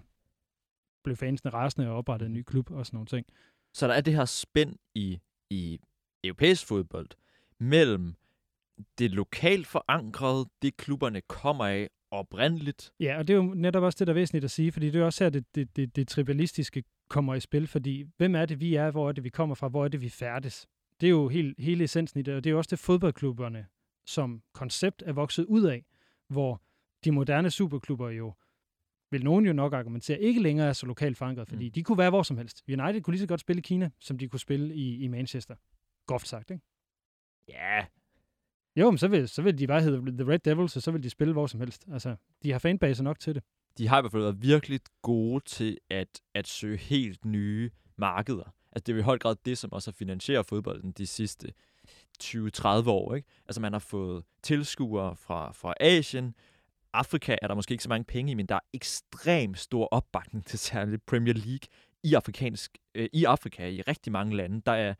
[1.05, 3.26] blev fansene rasende og oprettede en ny klub og sådan nogle ting.
[3.74, 5.81] Så der er det her spænd i, i
[6.24, 7.09] europæisk fodbold
[7.59, 8.14] mellem
[8.98, 13.96] det lokalt forankrede, det klubberne kommer af oprindeligt, Ja, og det er jo netop også
[13.98, 16.08] det, der er væsentligt at sige, fordi det er også her, det, det, det, det
[16.08, 19.54] tribalistiske kommer i spil, fordi hvem er det, vi er, hvor er det, vi kommer
[19.54, 20.66] fra, hvor er det, vi færdes?
[21.00, 23.66] Det er jo helt, hele essensen i det, og det er jo også det, fodboldklubberne
[24.06, 25.84] som koncept er vokset ud af,
[26.28, 26.62] hvor
[27.04, 28.34] de moderne superklubber jo,
[29.10, 31.72] vil nogen jo nok argumentere, ikke længere er så lokalt forankret, fordi mm.
[31.72, 32.62] de kunne være hvor som helst.
[32.68, 35.54] United kunne lige så godt spille i Kina, som de kunne spille i, i Manchester.
[36.06, 36.64] Groft sagt, ikke?
[37.48, 37.86] ja,
[38.76, 41.02] jo, men så vil, så vil de bare hedde The Red Devils, og så vil
[41.02, 41.85] de spille hvor som helst.
[41.92, 43.42] Altså, de har fanbaser nok til det.
[43.78, 48.54] de har i hvert fald været virkelig gode til at, at søge helt nye markeder.
[48.72, 51.52] Altså det er jo i høj grad det, som også har finansieret fodbolden de sidste
[52.22, 53.14] 20-30 år.
[53.14, 53.28] Ikke?
[53.48, 56.35] Altså man har fået tilskuere fra, fra Asien.
[56.92, 60.46] Afrika er der måske ikke så mange penge i, men der er ekstremt stor opbakning
[60.46, 61.68] til særligt Premier League
[62.02, 64.62] i, afrikansk, øh, i Afrika, i rigtig mange lande.
[64.66, 64.94] Der er,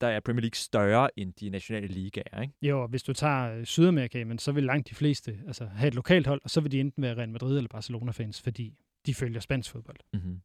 [0.00, 2.40] der er Premier League større end de nationale ligaer.
[2.42, 2.54] Ikke?
[2.62, 5.88] Jo, og hvis du tager øh, Sydamerika, men så vil langt de fleste altså, have
[5.88, 8.74] et lokalt hold, og så vil de enten være Real Madrid eller Barcelona-fans, fordi
[9.06, 9.96] de følger spansk fodbold.
[10.12, 10.40] Mm-hmm.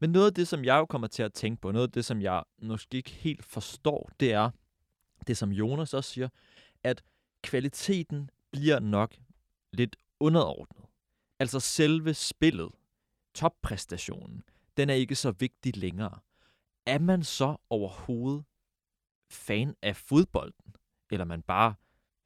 [0.00, 2.04] Men noget af det, som jeg jo kommer til at tænke på, noget af det,
[2.04, 4.50] som jeg måske ikke helt forstår, det er
[5.26, 6.28] det, som Jonas også siger,
[6.84, 7.02] at
[7.42, 9.16] kvaliteten bliver nok
[9.72, 10.84] lidt underordnet.
[11.38, 12.68] Altså selve spillet,
[13.34, 14.42] toppræstationen,
[14.76, 16.18] den er ikke så vigtig længere.
[16.86, 18.44] Er man så overhovedet
[19.30, 20.74] fan af fodbolden?
[21.10, 21.74] Eller er man bare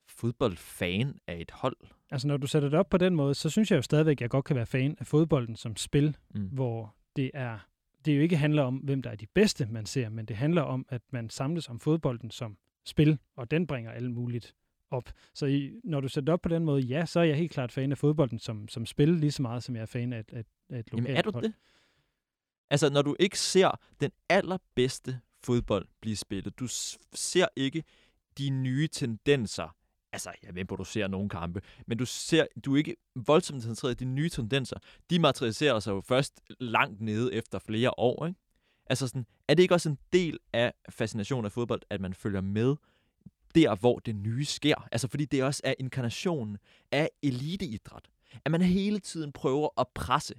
[0.06, 1.76] fodboldfan af et hold?
[2.10, 4.20] Altså, når du sætter det op på den måde, så synes jeg jo stadigvæk, at
[4.20, 6.46] jeg godt kan være fan af fodbolden som spil, Mm.
[6.48, 7.58] hvor det er
[8.04, 10.62] det jo ikke handler om, hvem der er de bedste, man ser, men det handler
[10.62, 14.54] om, at man samles om fodbolden som spil, og den bringer alt muligt
[14.90, 15.10] op.
[15.34, 17.52] Så i, når du sætter det op på den måde, ja, så er jeg helt
[17.52, 20.24] klart fan af fodbolden som, som spil, lige så meget som jeg er fan af,
[20.32, 21.44] af, af et lokalt Jamen er du hold.
[21.44, 21.54] det?
[22.70, 26.66] Altså, når du ikke ser den allerbedste fodbold blive spillet, du
[27.14, 27.84] ser ikke
[28.38, 29.76] de nye tendenser,
[30.12, 33.62] altså, jeg ved, hvor du ser nogle kampe, men du ser, du er ikke voldsomt
[33.62, 34.76] centreret i de nye tendenser.
[35.10, 38.40] De materialiserer sig jo først langt nede efter flere år, ikke?
[38.90, 42.40] Altså sådan, er det ikke også en del af fascinationen af fodbold, at man følger
[42.40, 42.76] med
[43.54, 44.88] der, hvor det nye sker?
[44.92, 46.58] Altså, fordi det også er inkarnationen
[46.92, 48.08] af eliteidræt.
[48.44, 50.34] At man hele tiden prøver at presse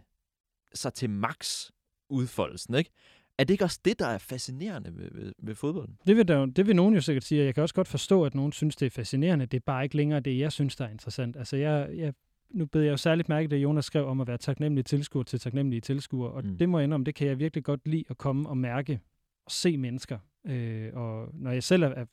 [0.74, 1.70] sig til max
[2.10, 2.92] udfoldelsen, ikke?
[3.40, 5.98] Er det ikke også det, der er fascinerende ved, ved, ved fodbolden?
[6.08, 8.24] Det vil, der, det vil nogen jo sikkert sige, og jeg kan også godt forstå,
[8.26, 9.46] at nogen synes, det er fascinerende.
[9.46, 11.38] Det er bare ikke længere det, jeg synes, der er interessant.
[11.38, 12.14] Altså, jeg, jeg,
[12.50, 15.40] nu bed jeg jo særligt mærke, det Jonas skrev om at være taknemmelig tilskuer til
[15.40, 16.50] taknemmelige tilskuere, og Mm.
[16.50, 16.58] mm.
[16.58, 19.00] det må jeg indrømme, det kan jeg virkelig godt lide at komme og mærke
[19.46, 20.18] og se mennesker.
[20.48, 22.06] Øh, og når jeg selv er, er,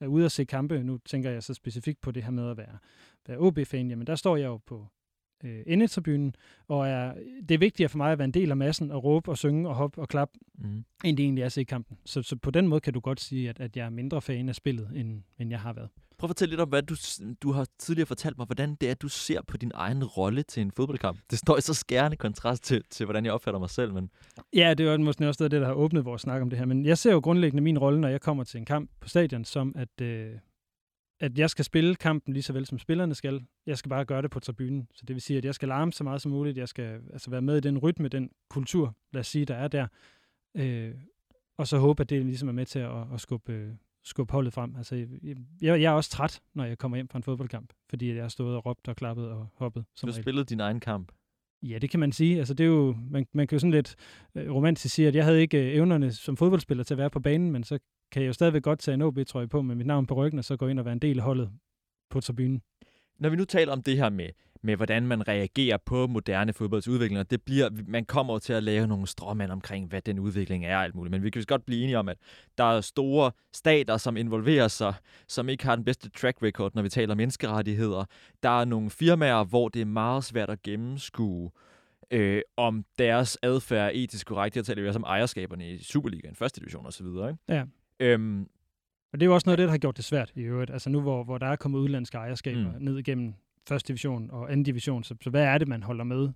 [0.00, 2.56] er ude at se kampe, nu tænker jeg så specifikt på det her med at
[2.56, 2.78] være,
[3.28, 4.86] være OB-fan, jamen der står jeg jo på
[5.44, 6.34] øh, endetribunen,
[6.68, 7.12] og er,
[7.48, 9.68] det er vigtigere for mig at være en del af massen og råbe og synge
[9.68, 10.84] og hoppe og klappe, Mm.
[11.04, 11.96] end det egentlig er at se kampen.
[12.04, 14.48] Så, så på den måde kan du godt sige, at, at jeg er mindre fan
[14.48, 15.88] af spillet, end, end jeg har været.
[16.18, 16.94] Prøv at fortælle lidt om, hvad du,
[17.42, 20.60] du har tidligere fortalt mig, hvordan det er, du ser på din egen rolle til
[20.60, 21.18] en fodboldkamp.
[21.30, 24.10] Det står i så skærende kontrast til, til hvordan jeg opfatter mig selv, men
[24.54, 26.66] Ja, det er jo måske også det, der har åbnet vores snak om det her.
[26.66, 29.44] Men jeg ser jo grundlæggende min rolle, når jeg kommer til en kamp på stadion,
[29.44, 30.30] som at, øh,
[31.20, 33.44] at jeg skal spille kampen lige så vel som spillerne skal.
[33.66, 34.88] Jeg skal bare gøre det på tribunen.
[34.94, 36.58] Så det vil sige, at jeg skal larme så meget som muligt.
[36.58, 39.68] Jeg skal altså være med i den rytme, den kultur, lad os sige, der er
[39.68, 39.86] der.
[40.54, 40.94] Øh,
[41.58, 43.70] og så håbe, at det ligesom er med til at, at skubbe, øh,
[44.04, 44.76] skubbe holdet frem.
[44.76, 45.06] Altså,
[45.62, 48.28] jeg, jeg er også træt, når jeg kommer hjem fra en fodboldkamp, fordi jeg har
[48.28, 49.82] stået og råbt og klappet og hoppet.
[49.82, 50.22] du Som har regel.
[50.24, 51.12] spillet din egen kamp.
[51.62, 52.38] Ja, det kan man sige.
[52.38, 53.96] Altså, det er jo, man, man kan jo sådan lidt
[54.34, 57.20] øh, romantisk sige, at jeg havde ikke øh, evnerne som fodboldspiller til at være på
[57.20, 57.78] banen, men så
[58.12, 60.44] kan jeg jo stadigvæk godt tage en OB-trøje på med mit navn på ryggen, og
[60.44, 61.50] så gå ind og være en del af holdet
[62.10, 62.62] på tribunen.
[63.18, 64.28] Når vi nu taler om det her med,
[64.62, 68.62] med hvordan man reagerer på moderne fodboldsudvikling, og det bliver, man kommer jo til at
[68.62, 71.10] lave nogle stråmænd omkring, hvad den udvikling er og alt muligt.
[71.10, 72.18] Men vi kan godt blive enige om, at
[72.58, 74.94] der er store stater, som involverer sig,
[75.28, 78.04] som ikke har den bedste track record, når vi taler menneskerettigheder.
[78.42, 81.50] Der er nogle firmaer, hvor det er meget svært at gennemskue,
[82.10, 84.54] øh, om deres adfærd er etisk korrekt.
[84.54, 87.06] Her taler vi også om ejerskaberne i Superligaen, første division osv.
[87.06, 87.36] Ikke?
[87.48, 87.64] Ja.
[88.00, 88.48] Øhm,
[89.12, 90.70] Og det er jo også noget af det, der har gjort det svært i øvrigt.
[90.70, 92.82] Altså nu, hvor, hvor der er kommet udlandske ejerskaber Mm.
[92.84, 93.34] ned igennem
[93.68, 96.28] første division og anden division, så, så hvad er det, man holder med?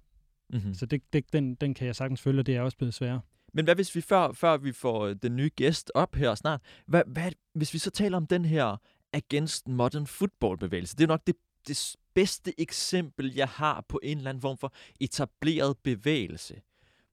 [0.52, 0.74] mm-hmm.
[0.74, 3.20] Så det, det, den, den kan jeg sagtens følge, og det er også blevet sværere.
[3.54, 6.60] Men hvad hvis vi, før, før vi får øh, den nye gæst op her snart,
[6.86, 8.76] hvad, hvad, hvis vi så taler om den her
[9.12, 11.34] against modern football bevægelse, det er nok det,
[11.68, 16.60] det bedste eksempel, jeg har på en eller anden form for etableret bevægelse,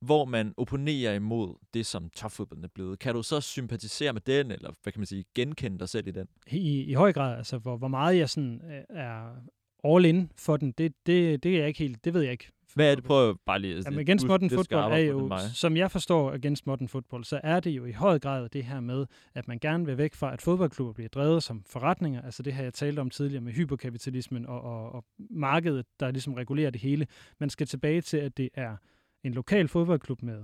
[0.02, 3.00] hvor man opponerer imod det, som topfodbolden er blevet.
[3.00, 6.12] Kan du så sympatisere med den, eller hvad kan man sige, genkende dig selv i
[6.12, 6.28] den?
[6.48, 9.36] I, i høj grad, altså hvor, hvor meget jeg sådan øh, er
[9.84, 12.52] all in for den, det, det, det er jeg ikke helt, det ved jeg ikke.
[12.76, 13.04] Hvad er det?
[13.04, 13.82] Prøv bare lige...
[13.86, 17.72] Jamen, Against Modern Football er jo, som jeg forstår Against Modern Football, så er det
[17.72, 20.94] jo i høj grad det her med, at man gerne vil væk fra, at fodboldklubber
[20.94, 22.22] bliver drevet som forretninger.
[22.22, 26.34] Altså det her, jeg talte om tidligere med hyperkapitalismen og, og, og markedet, der ligesom
[26.34, 27.08] regulerer det hele.
[27.40, 28.76] Man skal tilbage til, at det er
[29.24, 30.44] en lokal fodboldklub med,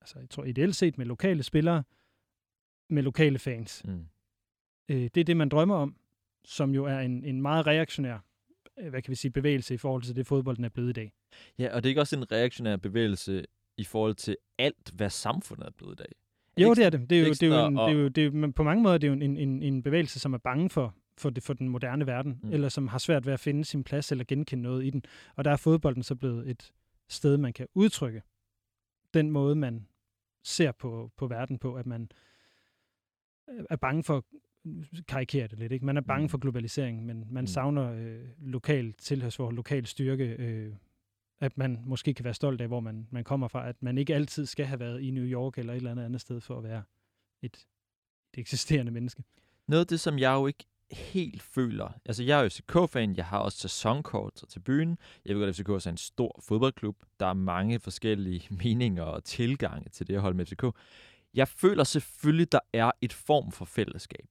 [0.00, 1.82] altså jeg tror ideelt set med lokale spillere,
[2.90, 3.82] med lokale fans.
[3.84, 4.06] Mm.
[4.88, 5.96] Øh, det er det, man drømmer om,
[6.44, 8.18] som jo er en, en meget reaktionær
[8.78, 11.12] øh, hvad kan vi sige, bevægelse i forhold til det, fodbolden er blevet i dag.
[11.58, 13.44] Ja, og det er ikke også en reaktionær bevægelse
[13.76, 16.12] i forhold til alt, hvad samfundet er blevet i dag?
[16.58, 17.10] Jo, det er det.
[17.10, 18.82] Det er jo, det er jo, en, det er jo, det er, jo- på mange
[18.82, 21.54] måder det er jo en, en, en bevægelse, som er bange for, for, det, for
[21.54, 22.52] den moderne verden, mm.
[22.52, 25.04] eller som har svært ved at finde sin plads eller genkende noget i den.
[25.36, 26.72] Og der er fodbolden så blevet et
[27.08, 28.22] sted, man kan udtrykke
[29.14, 29.88] den måde, man
[30.42, 32.10] ser på, på verden på, at man
[33.50, 34.24] øh, er bange for
[35.08, 35.72] karikere det lidt.
[35.72, 35.86] Ikke?
[35.86, 36.28] Man er bange Mm.
[36.28, 37.46] for globalisering, men man Mm.
[37.46, 40.74] savner øh, lokal tilhørsforhold, lokal styrke, øh,
[41.40, 44.14] at man måske kan være stolt af, hvor man, man kommer fra, at man ikke
[44.14, 46.64] altid skal have været i New York eller et eller andet andet sted for at
[46.64, 46.82] være
[47.42, 47.66] et,
[48.34, 49.24] et eksisterende menneske.
[49.66, 50.64] Noget af det, som jeg jo ikke
[50.94, 51.92] helt føler.
[52.04, 54.98] Altså, jeg er jo FCK-fan, jeg har også sæsonkort til byen.
[55.24, 56.96] Jeg ved godt, at FCK er en stor fodboldklub.
[57.20, 60.64] Der er mange forskellige meninger og tilgange til det at holde med FCK.
[61.34, 64.28] Jeg føler selvfølgelig, der er et form for fællesskab.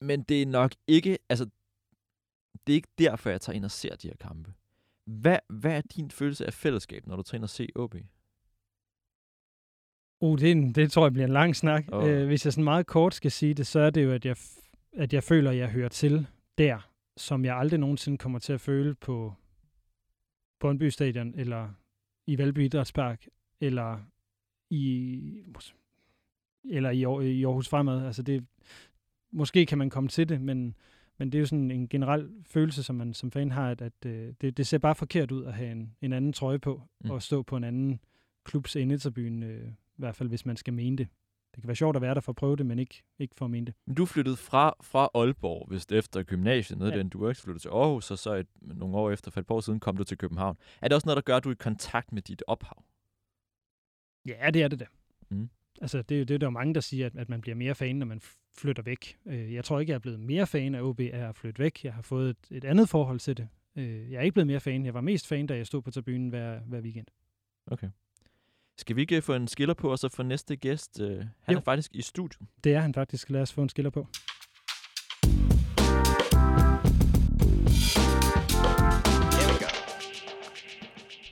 [0.00, 1.44] Men det er nok ikke, altså,
[2.66, 4.52] det er ikke derfor, jeg tager ind og ser de her kampe.
[5.06, 7.94] Hvad, hvad er din følelse af fællesskab, når du tager ind og ser OB?
[10.20, 11.84] Uh, det, er en, det tror jeg bliver en lang snak.
[11.92, 12.08] Oh.
[12.08, 14.36] Øh, hvis jeg sådan meget kort skal sige det, så er det jo, at jeg,
[14.92, 16.26] at jeg føler, at jeg hører til
[16.58, 19.34] der, som jeg aldrig nogensinde kommer til at føle på
[20.60, 21.68] Brøndby Stadion, eller
[22.26, 23.26] i Valby Idrætspark,
[23.60, 23.98] eller
[24.70, 25.42] i,
[26.64, 28.06] eller i, Aar- i Aarhus Fremad.
[28.06, 28.46] Altså det,
[29.30, 30.76] måske kan man komme til det, men,
[31.18, 34.06] men det er jo sådan en generel følelse, som man som fan har, at, at
[34.06, 37.10] øh, det, det ser bare forkert ud at have en, en anden trøje på, Mm.
[37.10, 38.00] og stå på en anden
[38.44, 41.08] klubs endetribune, øh, i hvert fald hvis man skal mene det.
[41.58, 43.44] Det kan være sjovt at være der for at prøve det, men ikke, ikke for
[43.44, 43.74] at mene det.
[43.86, 46.98] Men du flyttede fra, fra Aalborg, hvis det efter gymnasiet, nede ja.
[46.98, 49.46] Den, du er ikke flyttet til Aarhus, og så et, nogle år efter, for et
[49.46, 50.56] par år siden, kom du til København.
[50.82, 52.84] Er det også noget, der gør, at du er i kontakt med dit ophav?
[54.26, 54.86] Ja, det er det da.
[55.30, 55.48] Mm.
[55.80, 57.54] Altså, det, er jo- det er der jo mange, der siger, at, at man bliver
[57.54, 58.20] mere fan, når man
[58.58, 59.18] flytter væk.
[59.26, 61.84] Øh, Jeg tror ikke, jeg er blevet mere fan af OB af at flytte væk.
[61.84, 63.48] Jeg har fået et, et andet forhold til det.
[63.76, 64.84] Øh, Jeg er ikke blevet mere fan.
[64.84, 67.06] Jeg var mest fan, da jeg stod på tribunen hver, hver weekend.
[67.66, 67.88] Okay.
[68.78, 71.00] Skal vi ikke få en skiller på, og så få næste gæst?
[71.00, 71.58] øh, Han Jo.
[71.58, 72.48] er faktisk i studiet.
[72.64, 73.30] Det er han faktisk.
[73.30, 74.06] Lad os få en skiller på.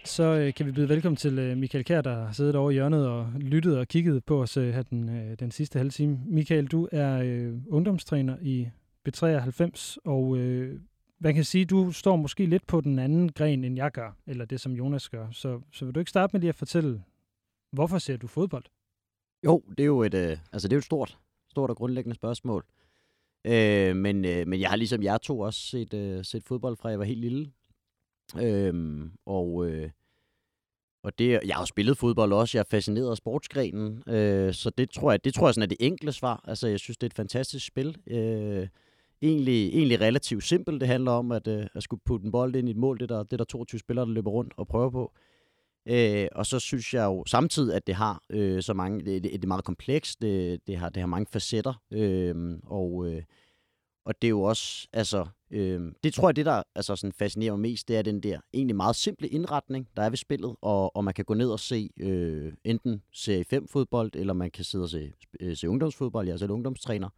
[0.04, 2.74] Så øh, kan vi byde velkommen til øh, Michael Kjær, der har siddet over i
[2.74, 6.18] hjørnet og lyttet og kigget på os øh, her den, øh, den sidste halve time.
[6.26, 8.68] Michael, du er øh, ungdomstræner i
[9.08, 10.80] B93, og øh,
[11.18, 14.44] man kan sige, du står måske lidt på den anden gren, end jeg gør, eller
[14.44, 15.26] det, som Jonas gør.
[15.32, 17.02] Så, så vil du ikke starte med lige at fortælle,
[17.76, 18.64] hvorfor ser du fodbold?
[19.44, 21.18] Jo, det er jo et, øh, altså det er jo et stort,
[21.50, 22.64] stort og grundlæggende spørgsmål.
[23.46, 26.88] Øh, men, øh, men jeg har ligesom jer to også set, øh, set fodbold fra
[26.88, 27.52] jeg var helt lille.
[28.42, 29.90] Øh, og, øh,
[31.02, 32.58] og det, jeg har jo spillet fodbold også.
[32.58, 34.02] Jeg er fascineret af sportsgrenen.
[34.08, 36.44] Øh, så det tror jeg, det tror jeg sådan er det enkle svar.
[36.44, 37.96] Altså, jeg synes, det er et fantastisk spil.
[38.06, 38.68] Øh,
[39.22, 40.80] egentlig, egentlig relativt simpelt.
[40.80, 42.98] Det handler om at, øh, at skulle putte en bold ind i et mål.
[42.98, 45.12] Det er der, det er der 22 spillere, der løber rundt og prøver på.
[45.88, 49.32] Øh, og så synes jeg jo samtidig, at det har øh, så mange, det, det,
[49.32, 53.22] det er meget komplekst, det, det, har, det har mange facetter, øh, og, øh,
[54.04, 57.52] og det er jo også, altså, øh, det tror jeg, det der altså, sådan fascinerer
[57.52, 60.96] mig mest, det er den der egentlig meget simple indretning, der er ved spillet, og,
[60.96, 64.64] og man kan gå ned og se øh, enten serie 5 fodbold, eller man kan
[64.64, 67.08] sidde og se, øh, se ungdomsfodbold, jeg er selv ungdomstræner,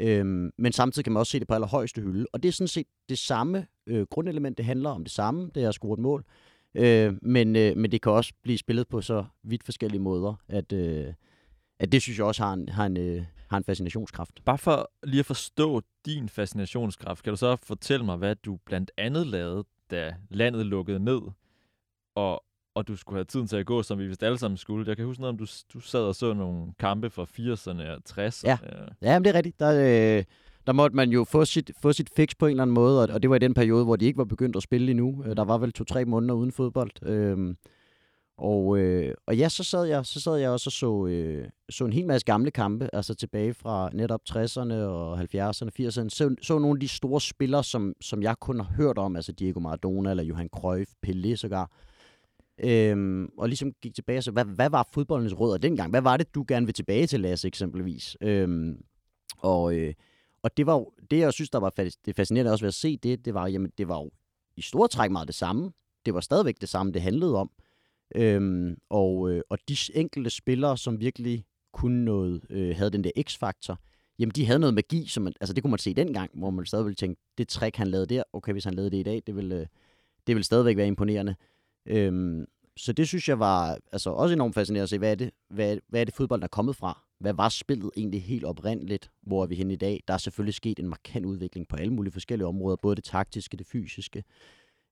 [0.00, 2.26] Øhm, men samtidig kan man også se det på allerhøjeste hylde.
[2.32, 5.64] Og det er sådan set det samme øh, grundelement, det handler om det samme, det
[5.64, 6.24] er at score et mål.
[6.74, 10.72] Øh, men, øh, men det kan også blive spillet på så vidt forskellige måder, at,
[10.72, 11.12] øh,
[11.80, 14.44] at det synes jeg også har en, har en, øh, har en fascinationskraft.
[14.44, 18.90] Bare for lige at forstå din fascinationskraft, kan du så fortælle mig, hvad du blandt
[18.98, 21.20] andet lavede, da landet lukkede ned,
[22.16, 24.88] og, og du skulle have tiden til at gå, som vi vist alle sammen skulle.
[24.88, 28.02] Jeg kan huske noget om, du, du sad og så nogle kampe fra 80'erne og
[28.10, 28.48] 60'erne.
[28.48, 28.58] Ja.
[29.02, 29.60] Ja, men det er rigtigt.
[29.60, 30.24] Der, øh,
[30.70, 33.08] der måtte man jo få sit, få sit fix på en eller anden måde, og,
[33.14, 35.24] og det var i den periode, hvor de ikke var begyndt at spille endnu.
[35.26, 36.90] Øh, Der var vel to-tre måneder uden fodbold.
[37.06, 37.56] Øhm,
[38.38, 41.84] og, øh, og ja, så sad jeg, så sad jeg også og så, øh, så
[41.84, 46.08] en hel masse gamle kampe, altså tilbage fra netop 60'erne og 70'erne, 80'erne.
[46.08, 49.32] Så, så nogle af de store spillere, som, som jeg kun har hørt om, altså
[49.32, 51.70] Diego Maradona eller Johan Cruyff, Pelé sågar.
[52.64, 55.90] Øhm, og ligesom gik tilbage og så, hvad, hvad var fodboldens rødder dengang?
[55.90, 58.16] Hvad var det, du gerne vil tilbage til, Lasse, eksempelvis?
[58.20, 58.76] Øhm,
[59.38, 59.94] og, øh,
[60.42, 61.70] og det var jo, det jeg synes, der var
[62.06, 64.10] det fascinerende også ved at se det, det var, jamen, det var jo
[64.56, 65.72] i store træk meget det samme.
[66.06, 67.50] Det var stadigvæk det samme, det handlede om.
[68.14, 73.10] Øhm, og, øh, og de enkelte spillere, som virkelig kunne noget, øh, havde den der
[73.22, 73.78] x-faktor,
[74.18, 76.66] jamen de havde noget magi, som man, altså det kunne man se dengang, hvor man
[76.66, 79.22] stadig ville tænke, det trick, han lavede der, okay, hvis han lavede det i dag,
[79.26, 79.66] det ville, øh,
[80.26, 81.34] det ville stadigvæk være imponerende.
[81.86, 85.30] Øhm, så det synes jeg var altså også enormt fascinerende at se, hvad er, det,
[85.48, 87.04] hvad, hvad er det fodbold, der er kommet fra?
[87.20, 89.10] Hvad var spillet egentlig helt oprindeligt?
[89.22, 90.00] Hvor er vi henne i dag?
[90.08, 93.56] Der er selvfølgelig sket en markant udvikling på alle mulige forskellige områder, både det taktiske,
[93.56, 94.24] det fysiske,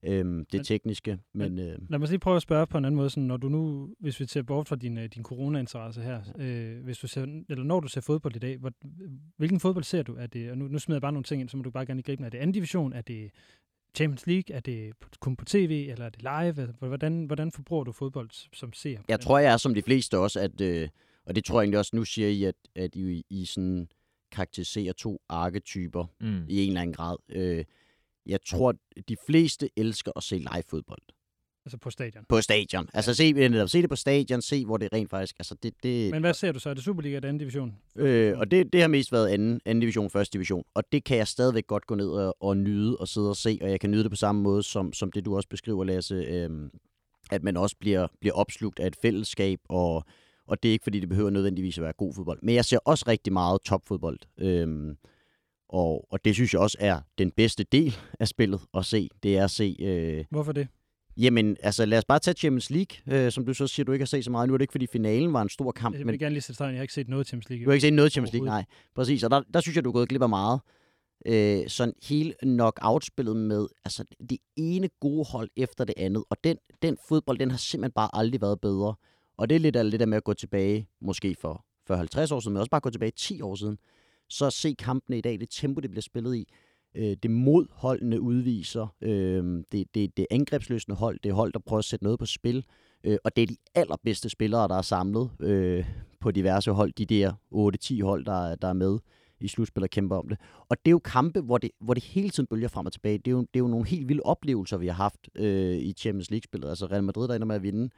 [0.03, 1.59] øhm, det Men- tekniske, men...
[1.59, 3.11] Øh, Lad mig lige prøve at spørge på en anden måde.
[3.11, 6.85] Sådan, når du nu, hvis vi ser bort fra din, øh, din corona-interesse her, øh,
[6.85, 8.73] hvis du ser, eller når du ser fodbold i dag, hvor,
[9.37, 10.15] hvilken fodbold ser du?
[10.15, 11.87] Er det, og nu, nu smider jeg bare nogle ting ind, så må du bare
[11.87, 12.25] gerne gribe.
[12.25, 12.93] Er det anden division?
[12.93, 13.31] Er det
[13.97, 14.57] Champions League?
[14.57, 15.87] Er det kun på tv?
[15.91, 16.67] Eller er det live?
[16.79, 18.99] Hvordan, hvordan forbruger du fodbold som ser?
[19.09, 20.89] Jeg tror, jeg er som de fleste også, at, øh,
[21.29, 23.89] og det tror jeg egentlig også, nu siger I, at, at I, I sådan
[24.33, 26.45] karakteriserer to arketyper Mm.
[26.49, 27.17] i en eller anden grad.
[27.29, 27.65] Øh,
[28.27, 31.03] jeg tror, at de fleste elsker at se live fodbold
[31.67, 32.25] Altså på stadion.
[32.29, 32.89] på stadion.
[32.95, 36.11] Altså se, netop, se det på stadion, se hvor det rent faktisk, altså det, det,
[36.11, 36.71] Men hvad ser du så?
[36.71, 37.77] Er det Superliga eller anden division?
[37.97, 40.65] Øh, og det, det har mest været anden, anden division, første division.
[40.75, 43.59] Og det kan jeg stadigvæk godt gå ned og, og nyde og sidde og se,
[43.63, 46.15] og jeg kan nyde det på samme måde, som, som det du også beskriver, Lasse,
[46.15, 46.71] øhm,
[47.31, 50.05] at man også bliver, bliver opslugt af et fællesskab, og,
[50.49, 52.39] og det er ikke, fordi det behøver nødvendigvis at være god fodbold.
[52.43, 54.97] Men jeg ser også rigtig meget topfodbold, øhm,
[55.69, 59.09] og, og det synes jeg også er den bedste del af spillet at se.
[59.23, 59.77] Det er at se...
[59.81, 60.69] Øh, Hvorfor det?
[61.17, 64.03] Jamen, altså lad os bare tage Champions League, øh, som du så siger, du ikke
[64.03, 64.49] har set så meget.
[64.49, 66.43] Nu er det ikke, fordi finalen var en stor kamp, Jeg men vil gerne lige
[66.43, 66.65] sætte.
[66.65, 67.65] Jeg har ikke set noget Champions League.
[67.65, 68.65] du har ikke set noget Champions League, nej.
[68.95, 70.61] Præcis, og der, der synes jeg, du er gået glip af meget.
[71.27, 76.25] Øh, sådan hele knockout-spillet med altså, det ene gode hold efter det andet.
[76.31, 78.95] Og den, den fodbold, den har simpelthen bare aldrig været bedre.
[79.39, 82.33] Og det er lidt af det der med at gå tilbage, måske for, for 50
[82.33, 83.79] år siden, men også bare gå tilbage 10 år siden.
[84.29, 86.49] Så at se kampene i dag, det tempo, det bliver spillet i,
[86.95, 91.85] øh, det modholdende udviser, øh, det, det, det angrebsløsende hold, det hold, der prøver at
[91.85, 92.65] sætte noget på spil,
[93.05, 95.85] øh, og det er de allerbedste spillere, der er samlet øh,
[96.21, 97.33] på diverse hold, de der
[98.01, 98.99] 8-10 hold, der, der er med
[99.41, 100.39] i slutspil og kæmper om det.
[100.69, 103.19] Og det er jo kampe, hvor det, hvor det hele tiden bølger frem og tilbage.
[103.19, 105.93] Det er jo, det er jo nogle helt vilde oplevelser, vi har haft øh, i
[105.93, 106.69] Champions League-spillet.
[106.69, 107.91] Altså Real Madrid, der ender med at vinde.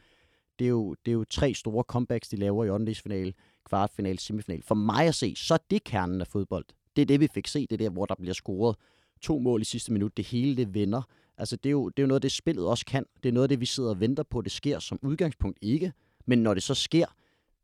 [0.61, 3.33] Det er jo, det er jo tre store comebacks, de laver i åndedelsfinale,
[3.69, 4.63] kvartfinale, semifinale.
[4.63, 6.65] For mig at se, så er det kernen af fodbold.
[6.97, 7.61] Det er det, vi fik se.
[7.61, 8.77] Det er der, hvor der bliver scoret
[9.21, 10.17] to mål i sidste minut.
[10.17, 11.03] Det hele, det vender.
[11.39, 13.05] Altså, det er, jo, det er jo noget det, spillet også kan.
[13.23, 15.93] Det er noget af det, vi sidder og venter på, det sker som udgangspunkt ikke.
[16.27, 17.07] Men når det så sker,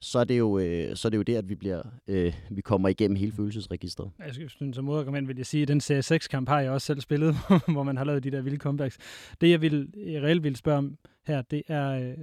[0.01, 2.61] så er det jo, øh, så er det jo det, at vi, bliver, øh, vi
[2.61, 4.11] kommer igennem hele følelsesregistret.
[4.19, 7.01] Jeg synes, som modargument vil jeg sige, at den serie 6-kamp har jeg også selv
[7.01, 7.35] spillet,
[7.73, 8.99] hvor man har lavet de der vilde comebacks.
[9.41, 12.19] Det, jeg, vil, jeg reelt vil spørge om her, det er, øh,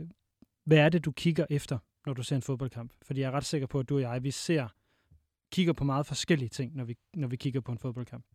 [0.65, 2.91] hvad er det, du kigger efter, når du ser en fodboldkamp?
[3.01, 4.67] Fordi jeg er ret sikker på, at du og jeg, vi ser,
[5.51, 8.25] kigger på meget forskellige ting, når vi, når vi kigger på en fodboldkamp.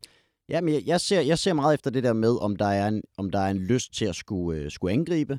[0.49, 2.89] Ja, men jeg, jeg, ser, jeg ser meget efter det der med, om der er
[2.89, 5.39] en, om der er en lyst til at skulle, øh, skulle angribe,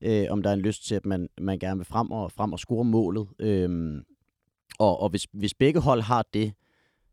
[0.00, 2.52] øh, om der er en lyst til, at man, man gerne vil frem og, frem
[2.52, 3.28] og score målet.
[3.38, 4.02] Øh,
[4.78, 6.54] og og hvis, hvis begge hold har det,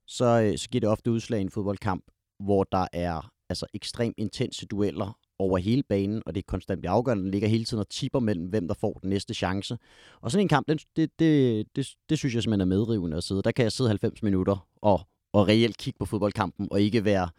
[0.08, 2.04] så, øh, så giver det ofte udslag i en fodboldkamp,
[2.40, 7.24] hvor der er altså ekstremt intense dueller over hele banen, og det er konstant afgørende.
[7.24, 9.78] Den ligger hele tiden og tipper mellem, hvem der får den næste chance.
[10.22, 13.24] Og sådan en kamp, den, det, det, det, det synes jeg simpelthen er medrivende at
[13.24, 13.42] sidde.
[13.42, 15.02] Der kan jeg sidde 90 minutter og,
[15.34, 17.30] og reelt kigge på fodboldkampen, og ikke være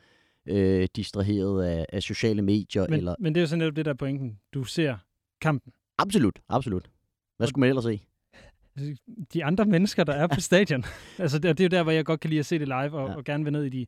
[0.46, 2.86] øh, distraheret af, af sociale medier.
[2.88, 3.14] Men, eller...
[3.18, 4.38] men det er jo sådan netop det der er pointen.
[4.54, 4.96] Du ser
[5.40, 5.72] kampen.
[5.98, 6.90] Absolut, absolut.
[7.36, 8.00] Hvad skulle man ellers se?
[9.34, 10.84] De andre mennesker, der er på stadion.
[11.18, 12.98] altså, det, det er jo der, hvor jeg godt kan lide at se det live,
[12.98, 13.16] og, ja.
[13.16, 13.86] og gerne vil ned i de,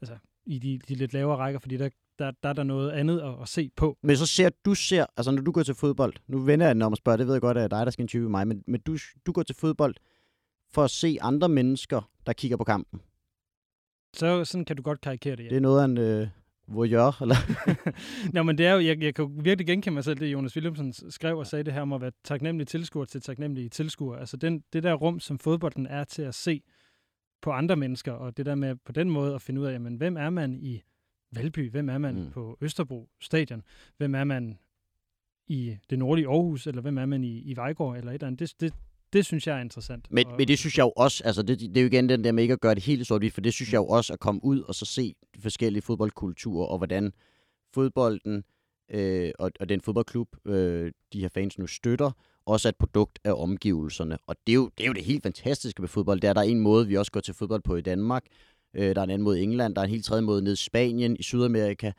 [0.00, 0.14] altså,
[0.46, 1.88] i de, de lidt lavere rækker, fordi der,
[2.18, 3.98] der, der er der noget andet at, at se på.
[4.02, 6.82] Men så ser du ser, altså når du går til fodbold, nu vender jeg den
[6.82, 8.48] om at spørge, det ved jeg godt, at det er dig, der skal interviewe mig,
[8.48, 9.94] men, men du, du går til fodbold
[10.72, 13.00] for at se andre mennesker, der kigger på kampen.
[14.14, 15.48] Så sådan kan du godt karikere det, ja.
[15.48, 16.28] Det er noget af en øh,
[16.66, 17.36] voyeur, eller?
[18.34, 20.92] Nå, men det er jo, jeg, jeg kan virkelig genkende mig selv, det Jonas Williamson
[21.10, 24.16] skrev og sagde det her om at være taknemmelig tilskuer til taknemmelige tilskuer.
[24.16, 26.62] Altså den, det der rum, som fodbolden er til at se
[27.42, 29.94] på andre mennesker, og det der med på den måde at finde ud af, jamen,
[29.96, 30.82] hvem er man i
[31.34, 32.20] Valby, hvem er man Mm.
[32.20, 32.30] mm.
[32.30, 33.62] på Østerbro stadion,
[33.96, 34.58] hvem er man
[35.46, 38.40] i det nordlige Aarhus, eller hvem er man i, i Vejgaard, eller et eller andet.
[38.40, 38.74] Det, det,
[39.12, 40.06] det synes jeg er interessant.
[40.10, 42.24] Men, Og- men det synes jeg jo også, altså det, det er jo igen den
[42.24, 44.20] der med ikke at gøre det helt sort for det synes jeg jo også at
[44.20, 47.12] komme ud og så se de forskellige fodboldkulturer, og hvordan
[47.74, 48.44] fodbolden
[48.90, 52.10] øh, og, og den fodboldklub, øh, de her fans nu støtter,
[52.46, 54.18] også er et produkt af omgivelserne.
[54.26, 56.20] Og det er, jo, det er jo det helt fantastiske ved fodbold.
[56.20, 58.24] Det er, der er en måde, vi også går til fodbold på i Danmark.
[58.74, 59.74] Øh, der er en anden måde i England.
[59.74, 61.92] Der er en helt tredje måde ned i Spanien, i Sydamerika.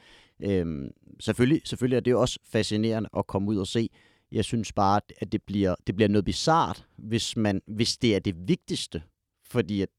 [0.43, 0.89] Øh,
[1.19, 3.89] selvfølgelig, selvfølgelig er det også fascinerende at komme ud og se.
[4.31, 8.19] Jeg synes bare, at det bliver, det bliver noget bizart, hvis, man, hvis det er
[8.19, 9.03] det vigtigste.
[9.45, 9.89] Fordi at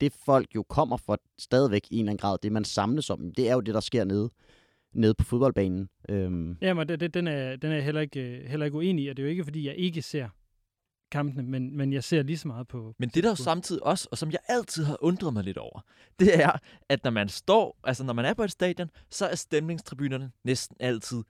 [0.00, 3.32] det folk jo kommer for stadigvæk i en eller anden grad, det man samles om,
[3.36, 4.30] det er jo det, der sker nede,
[4.92, 5.88] nede på fodboldbanen.
[6.08, 9.04] Øhm, Jamen, det, det, den, er, den er jeg heller ikke, øh, heller ikke uenig
[9.04, 10.28] i, og det er jo ikke, fordi jeg ikke ser
[11.10, 12.94] kampene, men, men jeg ser lige så meget på...
[12.98, 15.80] Men det der jo samtidig også, og som jeg altid har undret mig lidt over,
[16.18, 16.52] det er,
[16.88, 20.76] at når man står, altså når man er på et stadion, så er stemningstribunerne næsten
[20.80, 21.22] altid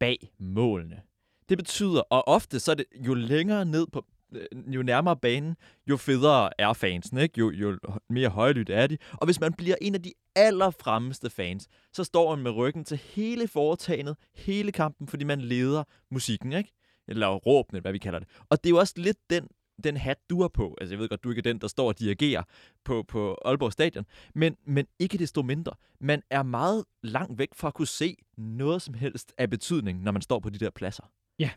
[0.00, 1.00] bag målene.
[1.48, 5.56] Det betyder, og ofte så er det jo længere ned på, Øh, jo nærmere banen,
[5.86, 7.38] jo federe er fansen, ikke?
[7.40, 7.78] Jo, jo
[8.10, 8.98] mere højlydt er de.
[9.12, 12.96] Og hvis man bliver en af de allerfremmeste fans, så står man med ryggen til
[12.96, 16.72] hele foretagendet, hele kampen, fordi man leder musikken, ikke?
[17.08, 18.28] Eller råbne, hvad vi kalder det.
[18.50, 19.48] Og det er jo også lidt den,
[19.84, 20.76] den hat, du har på.
[20.80, 22.42] Altså, jeg ved godt, du ikke er den, der står og dirigerer
[22.84, 24.06] på, på Aalborg Stadion.
[24.34, 25.72] Men, men ikke desto mindre.
[26.00, 30.12] Man er meget langt væk fra at kunne se noget som helst af betydning, når
[30.12, 31.10] man står på de der pladser.
[31.38, 31.50] Ja,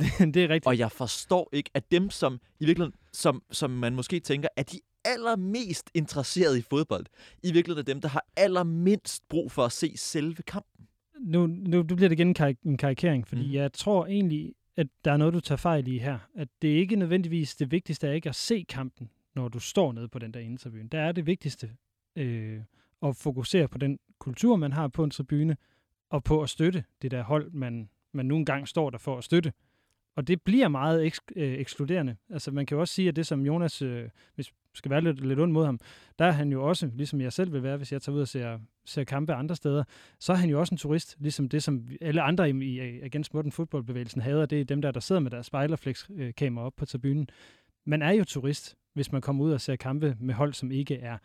[0.34, 0.66] det er rigtigt.
[0.66, 4.62] Og jeg forstår ikke, at dem, som i virkeligheden, som, som man måske tænker, er
[4.62, 7.06] de allermest interesserede i fodbold,
[7.42, 10.86] i virkeligheden er dem, der har allermindst brug for at se selve kampen.
[11.20, 13.52] nu, nu du bliver det igen en, karik- en karikering, fordi Mm.
[13.52, 16.18] jeg tror egentlig, at der er noget, du tager fejl i her.
[16.34, 20.08] At det ikke nødvendigvis det vigtigste er ikke at se kampen, når du står nede
[20.08, 20.88] på den der tribune.
[20.88, 21.70] Der er det vigtigste
[22.16, 22.60] øh,
[23.02, 25.56] at fokusere på den kultur, man har på en tribune,
[26.10, 29.24] og på at støtte det der hold, man, man nu engang står der for at
[29.24, 29.52] støtte.
[30.16, 32.16] Og det bliver meget eks- øh, ekskluderende.
[32.30, 35.26] Altså man kan jo også sige, at det som Jonas, øh, hvis skal være lidt,
[35.26, 35.80] lidt ond mod ham,
[36.18, 38.28] der er han jo også, ligesom jeg selv vil være, hvis jeg tager ud og
[38.28, 39.84] ser, ser kampe andre steder,
[40.20, 43.34] så er han jo også en turist, ligesom det, som alle andre i, i Against
[43.34, 47.28] Modern Football-bevægelsen hader, det er dem der, der sidder med deres spejlerflex-kamera op på tribunen.
[47.86, 50.96] Man er jo turist, hvis man kommer ud og ser kampe med hold, som ikke
[50.96, 51.18] er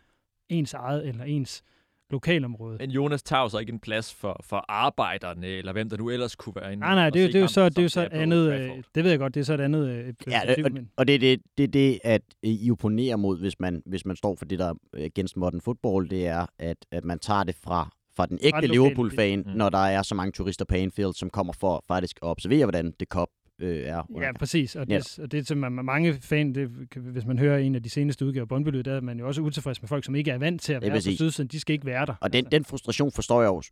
[0.48, 1.64] ens eget eller ens
[2.10, 2.76] lokalområde.
[2.80, 6.10] Men Jonas tager jo så ikke en plads for, for arbejderne, eller hvem der nu
[6.10, 7.82] ellers kunne være inde Nej, nej, det, er jo- se det er så, det er
[7.82, 10.14] jo så et andet, øh, det ved jeg godt, det er så et andet øh,
[10.26, 13.60] Ja, og, og det er det, det, er det at øh, I opponerer mod, hvis
[13.60, 17.04] man, hvis man står for det der øh, against modern football, det er, at, at
[17.04, 19.52] man tager det fra, fra den ægte Liverpool-fan, Mm.
[19.54, 22.92] når der er så mange turister på Anfield, som kommer for faktisk at observere, hvordan
[23.00, 23.28] det kop
[23.58, 24.02] øh, er.
[24.10, 24.76] under Ja, præcis.
[24.76, 24.98] Og Ja.
[24.98, 28.26] det, og det som man, mange fan, det, hvis man hører en af de seneste
[28.26, 30.62] udgaver af Bondbelydet, der er man jo også utilfreds med folk, som ikke er vant
[30.62, 31.48] til at være på sydsiden.
[31.48, 32.14] De skal ikke være der.
[32.20, 33.62] Og den, den frustration forstår jeg jo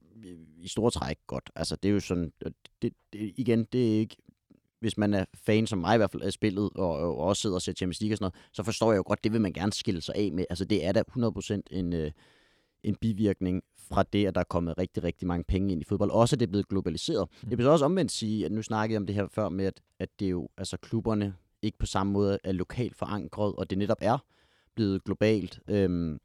[0.59, 1.51] i store træk godt.
[1.57, 2.32] Altså, det er jo sådan,
[2.82, 4.16] det, det, igen, det er ikke,
[4.80, 7.57] hvis man er fan, som mig i hvert fald, af spillet, og, og også sidder
[7.57, 9.53] og ser Champions League og sådan noget, så forstår jeg jo godt, det vil man
[9.53, 10.45] gerne skille sig af med.
[10.51, 12.11] Altså, det er da 100% en, øh,
[12.82, 16.11] en bivirkning fra det, at der er kommet rigtig, rigtig mange penge ind i fodbold.
[16.11, 17.28] Også at det er blevet globaliseret.
[17.51, 19.64] Jeg vil så også omvendt sige, at nu snakkede jeg om det her før med,
[19.64, 23.70] at, at det er jo, altså klubberne ikke på samme måde er lokalt forankret, og
[23.70, 24.18] det netop er
[24.74, 25.61] blevet globalt.
[25.68, 26.18] Øhm,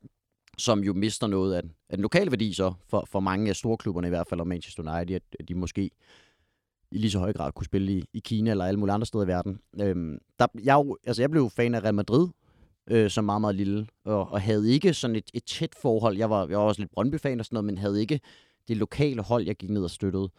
[0.57, 3.55] som jo mister noget af den, af den lokale værdi så, for, for mange af
[3.55, 5.89] storklubberne i hvert fald, og Manchester United, at at de måske
[6.91, 9.23] i lige så høj grad kunne spille i, i Kina eller alle mulige andre steder
[9.23, 9.59] i verden.
[9.81, 12.27] Øhm, der, jeg, jo- altså jeg blev fan af Real Madrid,
[12.91, 16.17] øh, som meget, meget lille, og, og havde ikke sådan et, et tæt forhold.
[16.17, 18.19] Jeg var, jeg var også lidt Brøndby-fan og sådan noget, men havde ikke
[18.67, 20.29] det lokale hold, jeg gik ned og støttede.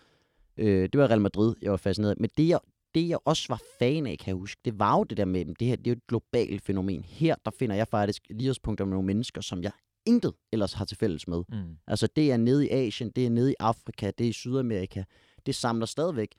[0.56, 2.20] Øh, det var Real Madrid, jeg var fascineret.
[2.20, 2.60] Men det jeg,
[2.94, 5.44] det, jeg også var fan af, kan jeg huske, det var jo det der med,
[5.44, 7.04] det her det er jo et globalt fænomen.
[7.04, 9.72] Her, der finder jeg faktisk lighedspunkter med nogle mennesker, som jeg
[10.06, 11.42] intet ellers har til fælles med.
[11.48, 11.76] Mm.
[11.86, 15.04] Altså, det er nede i Asien, det er nede i Afrika, det er i Sydamerika.
[15.46, 16.34] Det samler stadigvæk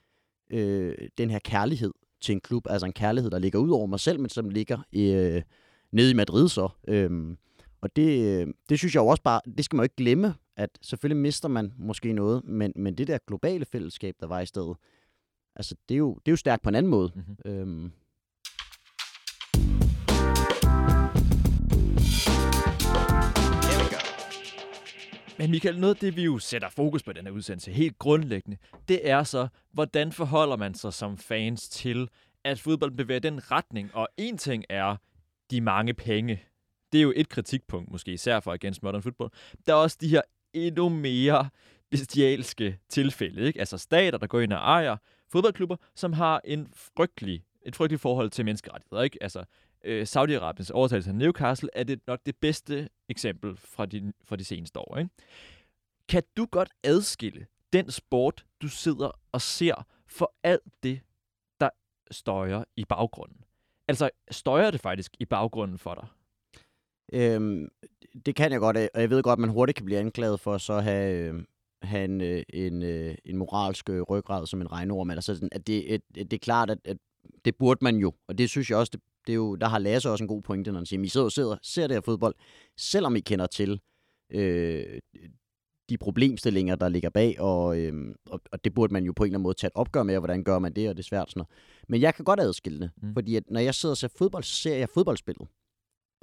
[0.51, 1.91] øh, den her kærlighed
[2.21, 2.67] til en klub.
[2.69, 5.41] Altså en kærlighed, der ligger ud over mig selv, men som ligger øh,
[5.93, 6.69] nede i Madrid så.
[6.87, 7.37] Øhm,
[7.81, 10.35] og det, øh, det synes jeg jo også bare, det skal man jo ikke glemme,
[10.57, 14.45] at selvfølgelig mister man måske noget, men, men det der globale fællesskab, der var i
[14.45, 14.77] stedet,
[15.55, 17.11] altså det er jo, det er jo stærkt på en anden måde.
[17.15, 17.51] Mm-hmm.
[17.51, 17.91] Øhm.
[25.37, 28.57] Men Michael, noget af det, vi jo sætter fokus på den her udsendelse, helt grundlæggende,
[28.87, 32.09] det er så, hvordan forholder man sig som fans til,
[32.43, 33.95] at fodbold bevæger den retning?
[33.95, 34.95] Og en ting er
[35.51, 36.43] de mange penge.
[36.91, 39.29] Det er jo et kritikpunkt, måske især for Against Modern Football.
[39.65, 40.21] Der er også de her
[40.53, 41.49] endnu mere
[41.89, 43.59] bestialske tilfælde, ikke?
[43.59, 44.97] Altså stater, der går ind og ejer
[45.31, 49.17] fodboldklubber, som har en frygtelig, et frygteligt forhold til menneskerettigheder, ikke?
[49.21, 49.43] Altså,
[49.83, 54.43] øh, Saudi-Arabiens overtagelse af Newcastle er det nok det bedste eksempel fra de, fra de
[54.43, 54.97] seneste år.
[54.97, 55.09] Ikke?
[56.09, 61.01] Kan du godt adskille den sport, du sidder og ser, for alt det,
[61.59, 61.69] der
[62.11, 63.43] støjer i baggrunden?
[63.87, 66.07] Altså, støjer det faktisk i baggrunden for dig?
[67.13, 67.67] Øhm,
[68.25, 70.57] det kan jeg godt, og jeg ved godt, at man hurtigt kan blive anklaget for
[70.57, 71.43] så at have, øh,
[71.83, 75.09] have en, øh, en, øh, en moralsk øh, ryggrad som en regnorm.
[75.09, 76.97] Altså, sådan, at det, et, det er klart, at, at
[77.45, 79.79] det burde man jo, og det synes jeg også, det, det er jo, der har
[79.79, 81.95] Lasse også en god pointe, når han siger, at I sidder og sidder, ser det
[81.95, 82.35] her fodbold,
[82.77, 83.81] selvom I kender til
[84.29, 84.99] øh,
[85.89, 89.27] de problemstillinger, der ligger bag, og, øh, og, og det burde man jo på en
[89.27, 91.07] eller anden måde tage et opgør med, og hvordan gør man det, og det er
[91.07, 91.49] svært sådan noget.
[91.87, 93.13] Men jeg kan godt adskille det, mm.
[93.13, 95.47] fordi at når jeg sidder og ser fodbold, så ser jeg fodboldspillet.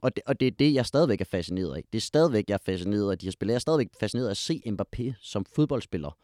[0.03, 1.85] Og det, og det er det, jeg stadigvæk er fascineret af.
[1.93, 3.53] Det er stadigvæk, jeg er fascineret af de her spillere.
[3.53, 6.17] Jeg er stadigvæk fascineret af at se Mbappé som fodboldspiller.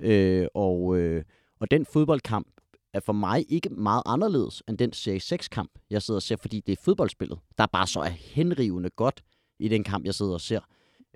[0.00, 1.24] Øh, og, øh,
[1.60, 2.48] og den fodboldkamp
[2.94, 6.60] er for mig ikke meget anderledes end den Serie 6-kamp, jeg sidder og ser, fordi
[6.60, 9.24] det er fodboldspillet, der bare så er henrivende godt
[9.58, 10.60] i den kamp, jeg sidder og ser.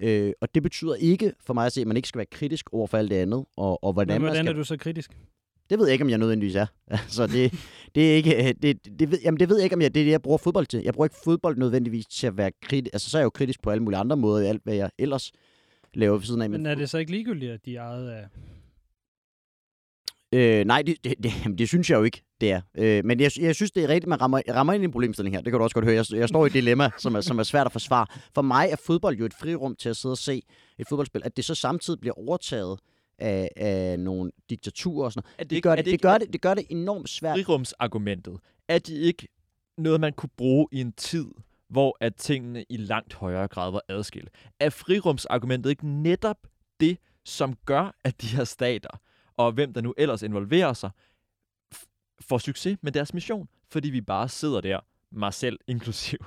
[0.01, 2.73] Øh, og det betyder ikke for mig at se, at man ikke skal være kritisk
[2.73, 4.55] over for alt det andet, og, og hvordan, Men man hvordan skal...
[4.55, 5.11] er du så kritisk?
[5.71, 6.67] Det ved jeg ikke, om jeg nødvendigvis er.
[6.91, 7.55] Altså, det,
[7.95, 8.55] det er ikke...
[8.63, 10.39] Det, det, ved, jamen, det ved jeg ikke, om jeg, det er det, jeg bruger
[10.39, 10.83] fodbold til.
[10.85, 12.95] Jeg bruger ikke fodbold nødvendigvis til at være kritisk.
[12.95, 14.91] Altså, så er jeg jo kritisk på alle mulige andre måder, i alt hvad jeg
[14.99, 15.33] ellers
[15.95, 16.51] laver ved siden af.
[16.51, 18.25] Men er det så ikke ligegyldigt, at de er ejet af...
[20.35, 22.61] Øh, nej, det, det, det, jamen, det synes jeg jo ikke, det er.
[22.79, 25.37] Øh, men jeg, jeg synes, det er rigtigt, man rammer, rammer ind i en problemstilling
[25.37, 25.43] her.
[25.43, 25.95] Det kan du også godt høre.
[25.95, 28.07] Jeg, jeg står i et dilemma, som er, som er svært at forsvare.
[28.35, 30.43] For mig er fodbold jo et frirum til at sidde og se
[30.79, 31.22] et fodboldspil.
[31.24, 32.79] At det så samtidig bliver overtaget
[33.18, 35.51] af, af nogle diktaturer og sådan noget.
[35.51, 37.37] Det, Det gør det, det, det, gør det, det gør det enormt svært.
[37.37, 38.39] frirumsargumentet?
[38.68, 39.29] Er det ikke
[39.79, 41.26] noget, man kunne bruge i en tid,
[41.70, 44.29] hvor at tingene i langt højere grad var adskilt?
[44.61, 46.37] Er frirumsargumentet ikke netop
[46.81, 49.01] det, som gør, at de her stater,
[49.39, 50.91] og hvem der nu ellers involverer sig,
[52.20, 53.49] får succes med deres mission?
[53.70, 54.80] Fordi vi bare sidder der,
[55.12, 56.18] mig selv inklusiv,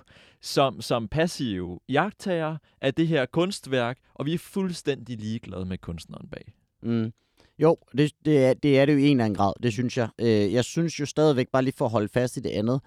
[0.42, 6.30] som, som passive jagttager af det her kunstværk, og vi er fuldstændig ligeglade med kunstneren
[6.30, 6.54] bag.
[6.84, 7.14] Mm.
[7.60, 9.98] Jo, det, det, er, det er det jo i en eller anden grad, det synes
[9.98, 10.10] jeg.
[10.20, 12.82] Øh, jeg synes jo stadigvæk, bare lige for at holde fast i det andet,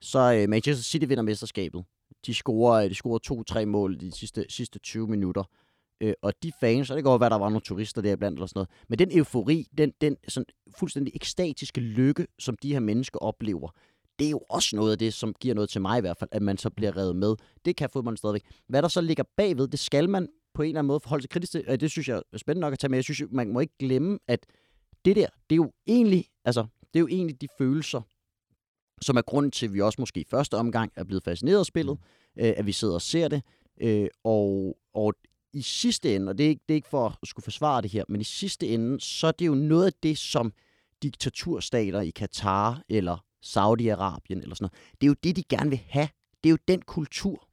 [0.00, 1.84] så øh, Manchester City vinder mesterskabet.
[2.26, 5.44] De scorer, øh, de scorer to-tre mål de sidste, sidste 20 minutter.
[6.00, 8.38] Øh, og de fans, og det kan godt være, der var nogle turister der iblandt
[8.38, 10.46] eller sådan noget, men den eufori, den, den sådan
[10.78, 13.70] fuldstændig ekstatiske lykke, som de her mennesker oplever,
[14.18, 16.30] det er jo også noget af det, som giver noget til mig i hvert fald,
[16.32, 17.36] at man så bliver revet med.
[17.64, 18.44] Det kan fodbolden stadigvæk.
[18.68, 21.30] Hvad der så ligger bagved, det skal man på en eller anden måde forholde sig
[21.30, 21.64] kritisk til.
[21.68, 22.98] Og det synes jeg er spændende nok at tage med.
[22.98, 24.46] Jeg synes, man må ikke glemme, at
[25.04, 28.00] det der, det er jo egentlig, altså, det er jo egentlig de følelser,
[29.02, 31.66] som er grunden til, at vi også måske i første omgang er blevet fascineret af
[31.66, 31.98] spillet,
[32.38, 33.42] øh, at vi sidder og ser det,
[33.80, 35.14] øh, og, og
[35.58, 37.90] i sidste ende, og det er, ikke, det er ikke for at skulle forsvare det
[37.90, 40.52] her, men i sidste ende, så er det jo noget af det, som
[41.02, 45.80] diktaturstater i Katar eller Saudi-Arabien eller sådan noget, det er jo det, de gerne vil
[45.88, 46.08] have.
[46.44, 47.48] Det er jo den kultur.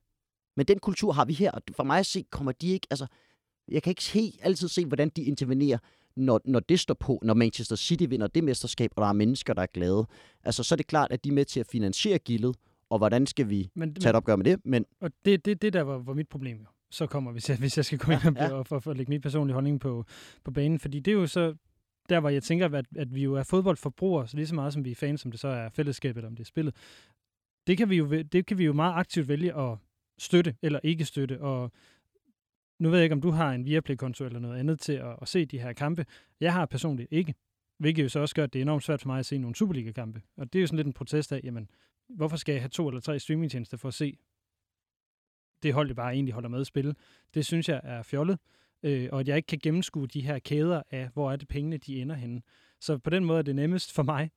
[0.57, 3.07] Men den kultur har vi her, og for mig at se, kommer de ikke, altså,
[3.67, 5.77] jeg kan ikke helt altid se, hvordan de intervenerer,
[6.15, 9.53] når, når det står på, når Manchester City vinder det mesterskab, og der er mennesker,
[9.53, 10.05] der er glade.
[10.43, 12.55] Altså, så er det klart, at de er med til at finansiere gildet,
[12.89, 14.59] og hvordan skal vi Men, tage et opgør med det?
[14.65, 16.65] Men Og det, det, det der var, var mit problem jo.
[16.91, 18.53] Så kommer, hvis jeg, hvis jeg skal gå ind og, Ja, ja.
[18.53, 20.05] og for, for at lægge mit personlige holdning på,
[20.43, 20.79] på banen.
[20.79, 21.55] Fordi det er jo så
[22.09, 24.85] der, hvor jeg tænker, at, at vi jo er fodboldforbrugere, så lige så meget som
[24.85, 26.75] vi er fans, som det så er fællesskabet, eller om det er spillet.
[27.67, 29.77] Det kan vi jo, det kan vi jo meget aktivt vælge at
[30.17, 31.41] støtte eller ikke støtte.
[31.41, 31.71] Og
[32.79, 35.27] nu ved jeg ikke, om du har en Viaplay-konto eller noget andet til at, at
[35.27, 36.05] se de her kampe.
[36.39, 37.35] Jeg har personligt ikke.
[37.77, 39.55] Hvilket jo så også gør, at det er enormt svært for mig at se nogle
[39.55, 40.21] Superliga-kampe.
[40.37, 41.69] Og det er jo sådan lidt en protest af, jamen,
[42.09, 44.17] hvorfor skal jeg have to eller tre streamingtjenester for at se
[45.65, 46.95] det hold, det bare egentlig holder med at spille.
[47.33, 48.39] Det synes jeg er fjollet,
[48.83, 51.77] øh, og at jeg ikke kan gennemskue de her kæder af, hvor er det pengene,
[51.77, 52.41] de ender henne.
[52.79, 54.31] Så på den måde er det nemmest for mig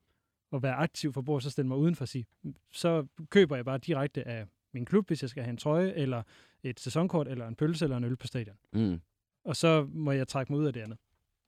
[0.52, 2.26] at være aktiv forbruger, så stille mig uden for at sige,
[2.72, 6.22] så køber jeg bare direkte af min klub, hvis jeg skal have en trøje, eller
[6.62, 8.56] et sæsonkort, eller en pølse, eller en øl på stadion.
[8.72, 9.00] Mm.
[9.44, 10.98] Og så må jeg trække mig ud af det andet.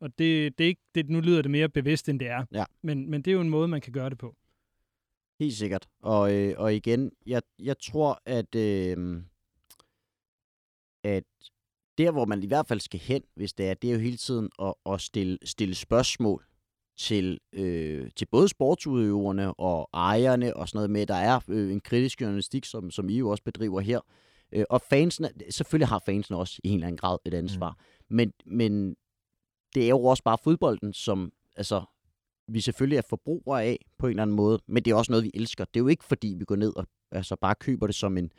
[0.01, 2.45] Og det, det er ikke, det, nu lyder det mere bevidst, end det er.
[2.53, 2.65] Ja.
[2.83, 4.37] Men, men det er jo en måde, man kan gøre det på.
[5.41, 5.89] Helt sikkert.
[6.03, 9.23] Og, øh, og igen, jeg, jeg tror, at, øh,
[11.05, 11.25] at
[11.99, 14.17] der, hvor man i hvert fald skal hen, hvis det er, det er jo hele
[14.17, 16.45] tiden at, at stille, stille spørgsmål
[16.99, 21.81] til, øh, til både sportsudøverne og ejerne og sådan noget med, der er øh, en
[21.81, 24.01] kritisk journalistik, som, som I jo også bedriver her.
[24.53, 28.17] Øh, og fansene, selvfølgelig har fansene også i en eller anden grad et ansvar, mm.
[28.17, 28.97] men, men
[29.75, 31.85] det er jo også bare fodbolden, som altså,
[32.49, 35.25] vi selvfølgelig er forbrugere af på en eller anden måde, men det er også noget,
[35.25, 35.65] vi elsker.
[35.65, 38.33] Det er jo ikke, fordi vi går ned og altså, bare køber det som en,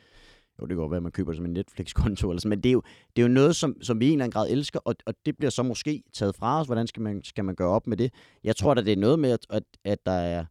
[0.62, 2.68] jo, det kan godt være, at man køber som en Netflix-konto, eller sådan, men det
[2.68, 2.82] er, jo,
[3.16, 5.14] det er jo noget, som, som vi i en eller anden grad elsker, og, og
[5.26, 6.66] det bliver så måske taget fra os.
[6.66, 8.12] Hvordan skal man, skal man gøre op med det?
[8.44, 10.44] Jeg tror at det er noget med, at, at, at der er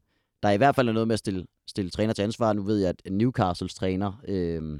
[0.44, 2.54] der er i hvert fald noget med at stille, stille træner til ansvar.
[2.54, 4.80] Nu ved jeg, at Newcastles træner, øh,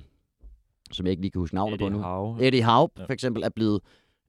[0.92, 2.48] som jeg ikke lige kan huske navnet på Eddie nu, Howe.
[2.48, 3.06] Eddie Howe Ja.
[3.06, 3.82] for eksempel, er blevet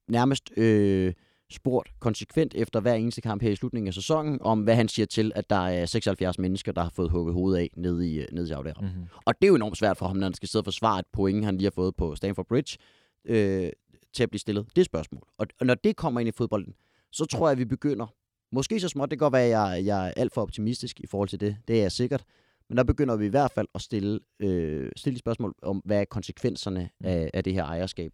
[0.08, 1.12] nærmest øh,
[1.52, 5.06] spurgt konsekvent efter hver eneste kamp her i slutningen af sæsonen, om hvad han siger
[5.06, 8.26] til, at der er 76 mennesker, der har fået hugget hovedet af nede i, øh,
[8.32, 8.80] nede i Saudi-Arabien.
[8.80, 9.06] Mm-hmm.
[9.24, 11.06] Og det er jo enormt svært for ham, når han skal sidde og forsvare et
[11.12, 12.78] point, han lige har fået på Stamford Bridge,
[13.24, 13.70] øh,
[14.14, 15.22] til at blive stillet det spørgsmål.
[15.38, 16.74] Og, og når det kommer ind i fodbolden,
[17.12, 18.14] så tror jeg, at vi begynder,
[18.52, 21.06] måske så småt, det kan godt være, at jeg, jeg er alt for optimistisk i
[21.06, 22.24] forhold til det, det er jeg sikkert,
[22.68, 26.04] men der begynder vi i hvert fald at stille, øh, stille spørgsmål om, hvad er
[26.04, 28.12] konsekvenserne af, af det her ejerskab.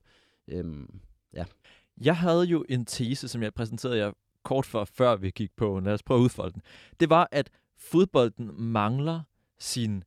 [0.48, 1.00] Øhm,
[2.00, 5.80] Jeg havde jo en tese, som jeg præsenterede jer kort for, før vi gik på.
[5.80, 6.62] Lad os prøve at udfolde den.
[7.00, 9.20] Det var, at fodbolden mangler
[9.58, 10.04] sin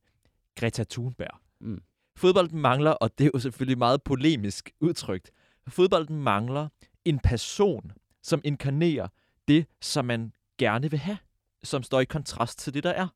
[0.56, 1.38] Greta Thunberg.
[1.60, 1.82] Mm.
[2.16, 5.30] Fodbolden mangler, og det er jo selvfølgelig meget polemisk udtrykt,
[5.68, 6.68] fodbolden mangler
[7.04, 9.08] en person, som inkarnerer
[9.48, 11.18] det, som man gerne vil have,
[11.62, 13.08] som står i kontrast til det, der er.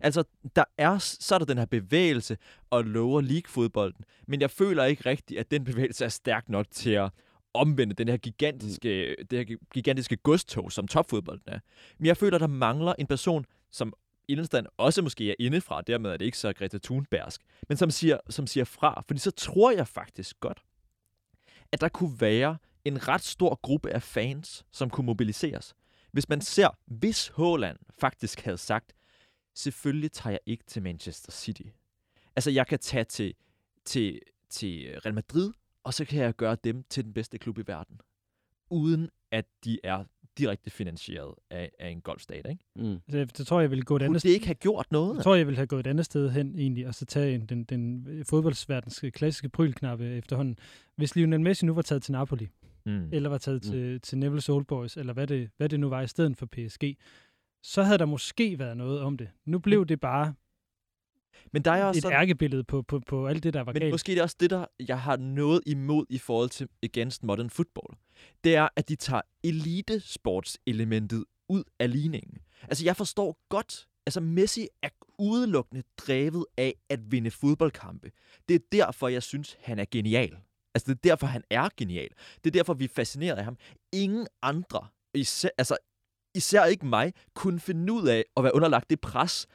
[0.00, 0.24] Altså,
[0.56, 2.36] der er, så er der den her bevægelse
[2.70, 6.90] og lower league-fodbolden, men jeg føler ikke rigtigt, at den bevægelse er stærk nok til
[6.90, 7.10] at
[7.54, 11.58] omvende den her gigantiske, det her gi- gigantiske godstog, som topfodbolden er.
[11.98, 13.92] Men jeg føler, der mangler en person, som
[14.28, 18.18] indenstand også måske er indefra, dermed er det ikke så Greta Thunbergsk, men som siger,
[18.28, 19.02] som siger fra.
[19.06, 20.62] Fordi så tror jeg faktisk godt,
[21.72, 25.74] at der kunne være en ret stor gruppe af fans, som kunne mobiliseres.
[26.12, 28.92] Hvis man ser, hvis Haaland faktisk havde sagt,
[29.54, 31.62] selvfølgelig tager jeg ikke til Manchester City.
[32.36, 33.34] Altså, jeg kan tage til,
[33.84, 34.20] til,
[34.50, 35.52] til Real Madrid,
[35.84, 38.00] og så kan jeg gøre dem til den bedste klub i verden.
[38.70, 40.04] Uden at de er
[40.38, 42.64] direkte finansieret af, af en golfstat, ikke?
[42.76, 42.98] mm.
[43.12, 45.16] Det, det tror jeg vil gå et andet det ikke have gjort noget?
[45.16, 47.46] Jeg tror, jeg ville have gået et andet sted hen egentlig, og så tage en,
[47.46, 50.58] den, den fodboldsverdens klassiske prylknappe efterhånden.
[50.96, 52.48] Hvis Lionel Messi nu var taget til Napoli,
[52.86, 53.08] Mm.
[53.12, 53.70] eller var taget Mm.
[53.70, 56.46] til, til Neville's Old Boys, eller hvad det, hvad det nu var i stedet for
[56.46, 56.96] PSG,
[57.62, 59.28] så havde der måske været noget om det.
[59.44, 60.34] Nu blev det bare
[61.52, 63.80] Men der er også et sådan, ærkebillede på, på, på alt det, der var Men
[63.80, 63.92] galt.
[63.92, 67.50] måske det er også det, der jeg har noget imod i forhold til Against Modern
[67.50, 67.98] Football.
[68.44, 72.38] Det er, at de tager elitesportselementet ud af ligningen.
[72.62, 78.10] Altså, jeg forstår godt, altså Messi er udelukkende drevet af at vinde fodboldkampe.
[78.48, 80.36] Det er derfor, jeg synes, han er genial.
[80.74, 82.08] Altså, det er derfor, han er genial.
[82.44, 83.56] Det er derfor, vi er fascineret af ham.
[83.92, 85.76] Ingen andre, især, altså,
[86.34, 89.46] især ikke mig, kunne finde ud af at være underlagt det pres,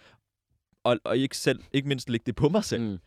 [0.86, 2.82] og, og ikke, selv, ikke mindst lægge det på mig selv.
[2.84, 2.98] Mm.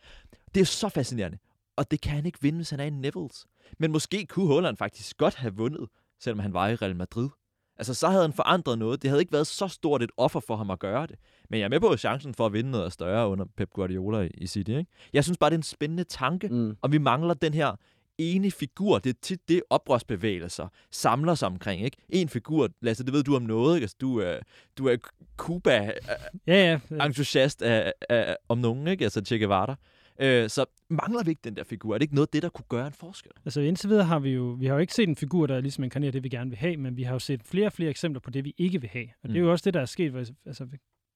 [0.55, 1.39] Det er så fascinerende.
[1.77, 3.45] Og det kan han ikke vinde, hvis han er i Neville's.
[3.79, 5.89] Men måske kunne Haaland faktisk godt have vundet,
[6.21, 7.29] selvom han var i Real Madrid.
[7.77, 9.03] Altså, så havde han forandret noget.
[9.03, 11.17] Det havde ikke været så stort et offer for ham at gøre det.
[11.51, 14.31] Men jeg er med på chancen for at vinde noget større under Pep Guardiola i,
[14.39, 14.71] i City.
[14.71, 14.87] Ikke?
[15.13, 16.77] Jeg synes bare, det er en spændende tanke, Mm.
[16.83, 17.77] og vi mangler den her
[18.19, 18.99] ene figur.
[18.99, 21.83] Det er tit det, oprørsbevægelser samler sig omkring.
[21.85, 21.97] Ikke?
[22.09, 23.77] En figur, Lasse, det ved du om noget.
[23.77, 23.85] Ikke?
[23.85, 24.39] Altså, du, er,
[24.79, 24.97] du er
[25.37, 27.77] Cuba-entusiast Ja, ja.
[27.77, 27.83] ja.
[28.09, 29.05] af, af, om nogen, ikke?
[29.05, 29.77] altså Che Guevara.
[30.21, 31.95] Øh, så mangler vi ikke den der figur?
[31.95, 33.33] Er det ikke noget af det, der kunne gøre en forskel?
[33.45, 35.85] Altså indtil videre har vi jo, vi har jo ikke set en figur, der ligesom
[35.85, 38.21] inkarnerer det, vi gerne vil have, men vi har jo set flere og flere eksempler
[38.21, 39.05] på det, vi ikke vil have.
[39.05, 39.29] Og mm.
[39.29, 39.47] det er Mm.
[39.47, 40.67] jo også det, der er sket, hvor- altså,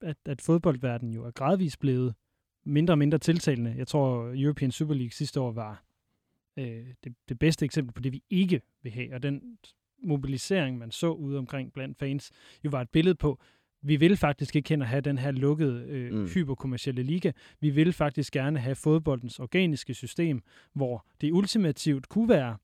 [0.03, 2.15] at, at fodboldverdenen jo er gradvist blevet
[2.67, 3.75] mindre og mindre tiltalende.
[3.79, 5.85] Jeg tror, European Super League sidste år var
[6.57, 9.15] øh, det, det bedste eksempel på det, vi ikke vil have.
[9.15, 9.59] Og den
[10.05, 12.31] mobilisering, man så ude omkring blandt fans,
[12.65, 13.41] jo var et billede på,
[13.85, 16.19] vi vil faktisk ikke hen og have den her lukkede, øh, Mm.
[16.19, 16.29] mm.
[16.35, 17.33] hyperkommercielle liga.
[17.61, 20.43] Vi vil faktisk gerne have fodboldens organiske system,
[20.73, 22.57] hvor det ultimativt kunne være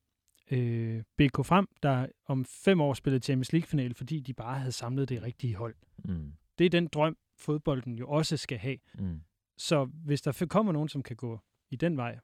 [0.50, 5.08] øh, BK Frem, der om fem år spillede Champions League-final, fordi de bare havde samlet
[5.08, 5.74] det rigtige hold.
[6.04, 6.32] Mm.
[6.58, 8.78] Det er den drøm, fodbolden jo også skal have.
[8.98, 9.20] Mm.
[9.56, 12.18] Så hvis der kommer nogen, som kan gå i den vej,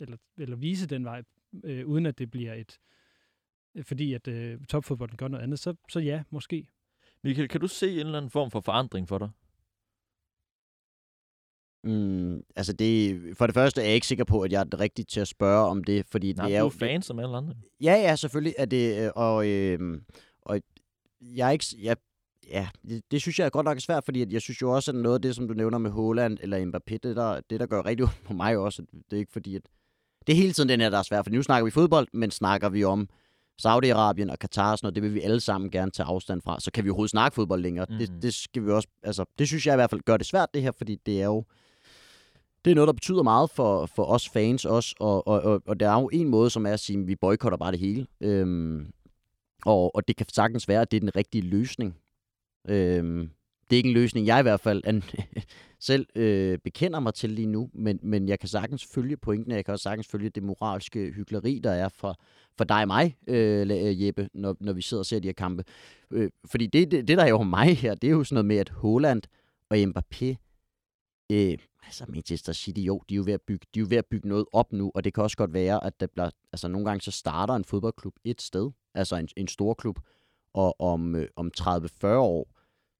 [0.00, 1.22] eller, eller vise den vej,
[1.64, 2.78] øh, uden at det bliver et,
[3.74, 6.68] øh, fordi at øh, topfodbolden gør noget andet, så, så ja, måske.
[7.22, 9.30] Michael, kan du se en eller anden form for forandring for dig?
[11.84, 14.80] Mm, altså det, for det første er jeg ikke sikker på, at jeg er den
[14.80, 16.68] rigtige til at spørge om det, fordi Nej, det du er jo...
[16.68, 17.54] fan som alle andre.
[17.80, 20.00] Ja, ja, selvfølgelig er det, øh, og, øh,
[20.42, 20.60] og
[21.20, 21.96] jeg er ikke, jeg,
[22.50, 24.90] ja, det, det synes jeg er godt nok svært, fordi at jeg synes jo også,
[24.90, 27.66] at noget af det, som du nævner med Holland eller Mbappé, det der, det der
[27.66, 29.62] gør rigtig ondt på mig også, det er ikke fordi, at
[30.26, 32.30] det er hele tiden den her, der er svært, for nu snakker vi fodbold, men
[32.30, 33.08] snakker vi om
[33.66, 36.60] Saudi-Arabien og Katar og sådan noget, det vil vi alle sammen gerne tage afstand fra,
[36.60, 37.86] så kan vi overhovedet snakke fodbold længere.
[37.90, 37.96] Mm.
[37.98, 38.20] Det, Mhm.
[38.20, 40.62] det skal vi også, altså, det synes jeg i hvert fald gør det svært, det
[40.62, 41.44] her, fordi det er jo,
[42.64, 45.80] det er noget, der betyder meget for, for os fans også, og, og, og, og
[45.80, 48.06] der er jo en måde, som er at sige, at vi boykotter bare det hele.
[48.20, 48.90] Øhm,
[49.66, 51.96] og, og det kan sagtens være, at det er den rigtige løsning.
[52.68, 53.30] Øhm,
[53.70, 55.02] det er ikke en løsning, jeg i hvert fald an,
[55.78, 59.56] selv øh, bekender mig til lige nu, men, men jeg kan sagtens følge pointen, og
[59.56, 62.20] jeg kan også sagtens følge det moralske hyggeleri, der er for,
[62.56, 65.32] for dig og mig, øh, øh, Jeppe, når, når vi sidder og ser de her
[65.32, 65.64] kampe.
[66.10, 68.46] Øh, fordi det, det, det, der er jo mig her, det er jo sådan noget
[68.46, 69.22] med, at Holland
[69.70, 70.26] og Mbappé,
[71.32, 73.96] øh, altså Manchester City, jo, de er jo, ved at bygge, de er jo ved
[73.96, 76.68] at bygge noget op nu, og det kan også godt være, at der bliver, altså
[76.68, 79.98] nogle gange så starter en fodboldklub et sted, altså en, en stor klub,
[80.54, 82.55] og om, øh, om 30-40 år,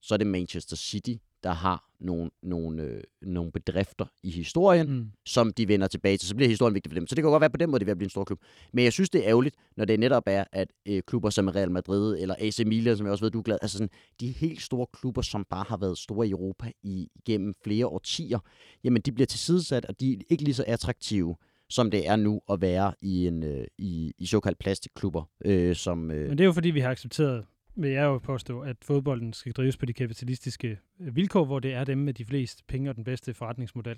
[0.07, 5.11] så er det Manchester City, der har nogle, nogle, øh, nogle bedrifter i historien, Mm.
[5.27, 6.29] som de vender tilbage til.
[6.29, 7.07] Så bliver historien vigtig for dem.
[7.07, 8.39] Så det kan godt være på den måde, det at blive en stor klub.
[8.73, 11.71] Men jeg synes, det er ærgerligt, når det netop er, at øh, klubber som Real
[11.71, 13.91] Madrid eller AC Milan, som jeg også ved, du er glad, altså sådan,
[14.21, 18.39] de helt store klubber, som bare har været store i Europa i, igennem flere årtier,
[18.85, 21.37] jamen de bliver tilsidesat, og de er ikke lige så attraktive,
[21.71, 26.11] som det er nu at være i, en, øh, i, i såkaldt plastikklubber, øh, som...
[26.11, 27.45] Øh, Men det er jo fordi, vi har accepteret,
[27.77, 31.75] vil jeg jo påstå, at fodbolden skal drives på de kapitalistiske øh, vilkår, hvor det
[31.75, 33.97] er dem med de fleste penge og den bedste forretningsmodel.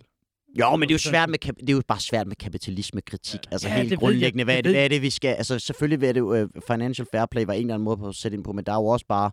[0.58, 3.40] Jo, men det er jo svært med, det er jo bare svært med kapitalisme-kritik.
[3.46, 4.44] Ja, altså Ja, det helt ved grundlæggende, jeg.
[4.44, 5.28] hvad er, Det det, hvad er det, vi skal...
[5.28, 8.08] Altså selvfølgelig er det jo, uh, financial fair play var en eller anden måde på
[8.08, 9.30] at sætte ind på, men der er jo også bare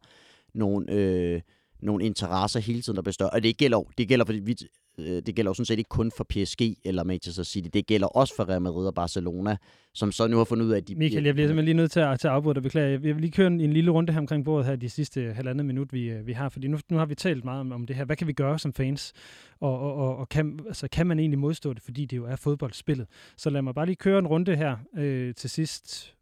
[0.54, 1.42] nogle, øh,
[1.82, 3.26] nogle interesser hele tiden, der består.
[3.26, 4.68] Og det gælder, det gælder, fordi vi, øh,
[4.98, 7.70] det gælder jo sådan set ikke kun for PSG eller Manchester City.
[7.74, 9.58] Det gælder også for Real Madrid og Barcelona,
[9.94, 10.96] som så nu har fundet ud af, at de...
[10.96, 12.64] Michael, jeg bliver simpelthen lige nødt til at, til at afbryde dig.
[12.64, 12.90] Beklager.
[12.90, 15.66] Jeg vil lige køre en, en lille runde her omkring bordet her de sidste halvandet
[15.66, 16.50] minut, vi, øh, vi har.
[16.50, 18.06] Fordi nu, nu har vi talt meget om, om det her.
[18.06, 19.14] Hvad kan vi gøre som fans?
[19.60, 22.36] Og, og, og, og kan, altså, kan man egentlig modstå det, fordi det jo er
[22.36, 23.08] fodboldspillet?
[23.38, 26.16] Så lad mig bare lige køre en runde her øh, til sidst.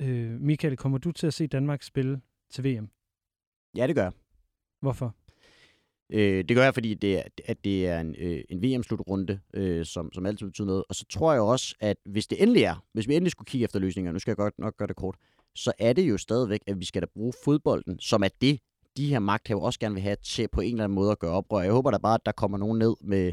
[0.00, 2.20] Øh, Michael, kommer du til at se Danmark spille
[2.50, 2.88] til VM?
[3.76, 4.12] Ja, det gør jeg.
[4.80, 5.14] Hvorfor?
[6.12, 9.84] Øh, det gør jeg, fordi det er, at det er en, øh, en VM-slutrunde, øh,
[9.84, 10.84] som, som altid betyder noget.
[10.88, 13.64] Og så tror jeg også, at hvis det endelig er, hvis vi endelig skulle kigge
[13.64, 15.16] efter løsninger, nu skal jeg godt nok gøre det kort,
[15.54, 18.60] så er det jo stadigvæk, at vi skal da bruge fodbolden, som er det,
[18.96, 21.30] de her magthaver også gerne vil have til på en eller anden måde at gøre
[21.30, 21.60] oprør.
[21.60, 23.32] Jeg håber da bare, at der kommer nogen ned med,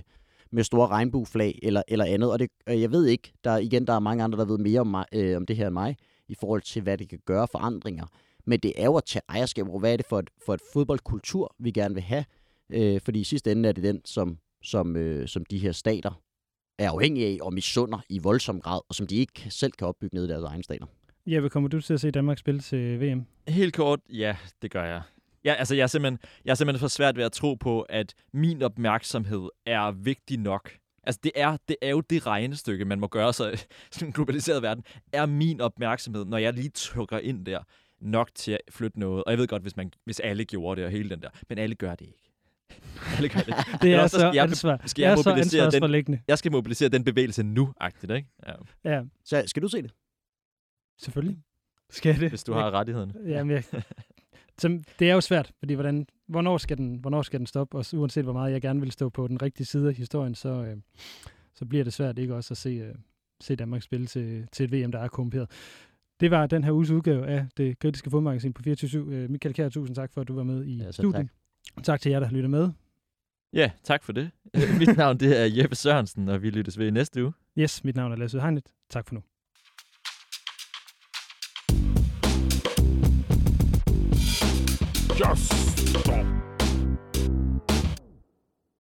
[0.52, 2.32] med store regnbueflag eller, eller andet.
[2.32, 4.88] Og det, jeg ved ikke, der igen, der er mange andre, der ved mere om,
[4.88, 5.98] mig, øh, om det her end mig,
[6.28, 8.06] i forhold til, hvad det kan gøre forandringer.
[8.46, 10.62] Men det er jo at tage ejerskab over, hvad er det for et, for et
[10.74, 12.26] fodboldkultur, vi gerne vil have.
[12.74, 16.22] Øh, fordi i sidste ende er det den, som, som, øh, som de her stater
[16.80, 20.16] er afhængige af og misunder i voldsom grad, og som de ikke selv kan opbygge
[20.16, 20.86] ned i deres egne stater.
[21.26, 23.26] Jeppe, kommer du til at se Danmark spille til VM?
[23.48, 25.02] Helt kort, ja, det gør jeg.
[25.46, 28.14] Ja, altså, jeg er, simpelthen, jeg er simpelthen for svært ved at tro på, at
[28.34, 30.72] min opmærksomhed er vigtig nok.
[31.04, 33.54] Altså, det er, det er jo det regnestykke, man må gøre sig
[34.02, 34.84] i en globaliseret verden.
[35.14, 37.60] Er min opmærksomhed, når jeg lige trykker ind der,
[38.02, 39.24] nok til at flytte noget?
[39.24, 41.58] Og jeg ved godt, hvis, man, hvis alle gjorde det og hele den der, men
[41.58, 42.27] alle gør det ikke.
[43.18, 43.56] Alle gør det.
[43.82, 44.82] Det er også så, skal jeg- ansvar.
[44.86, 45.72] skal det jeg er så mobilisere
[46.06, 46.20] den-.
[46.28, 48.30] Jeg skal mobilisere den bevægelse nu-agtigt, ikke?
[48.48, 48.54] Ja.
[48.96, 49.92] Ja, Så skal du se det?
[51.00, 51.38] selvfølgelig.
[51.90, 52.30] Skal jeg det?
[52.30, 53.12] Hvis du har rettigheden.
[53.28, 53.64] Jamen, jeg,
[54.62, 57.78] så det er jo svært, fordi hvordan, hvornår, skal den, hvornår skal den stoppe?
[57.78, 60.50] Og uanset hvor meget jeg gerne vil stå på den rigtige side af historien, så,
[60.50, 60.78] øh,
[61.56, 62.96] så bliver det svært ikke også at se, øh,
[63.42, 65.52] se Danmark spille til, til et VM, der er korrumperet.
[66.20, 69.70] Det var den her uges udgave af det kritiske fodmagasin på 24 øh, Michael Kjær,
[69.70, 71.30] tusind tak for, at du var med i Ja, studiet.
[71.84, 72.02] Tak.
[72.02, 72.70] til jer, der lytter med.
[73.54, 74.32] Ja, tak for det.
[74.80, 77.34] Mit navn det er Jeppe Sørensen, og vi lyttes ved i næste uge.
[77.58, 78.64] Yes, mit navn er Lasse Hegnet.
[78.90, 79.22] Tak for nu.
[85.20, 85.54] Just
[85.90, 86.57] stop.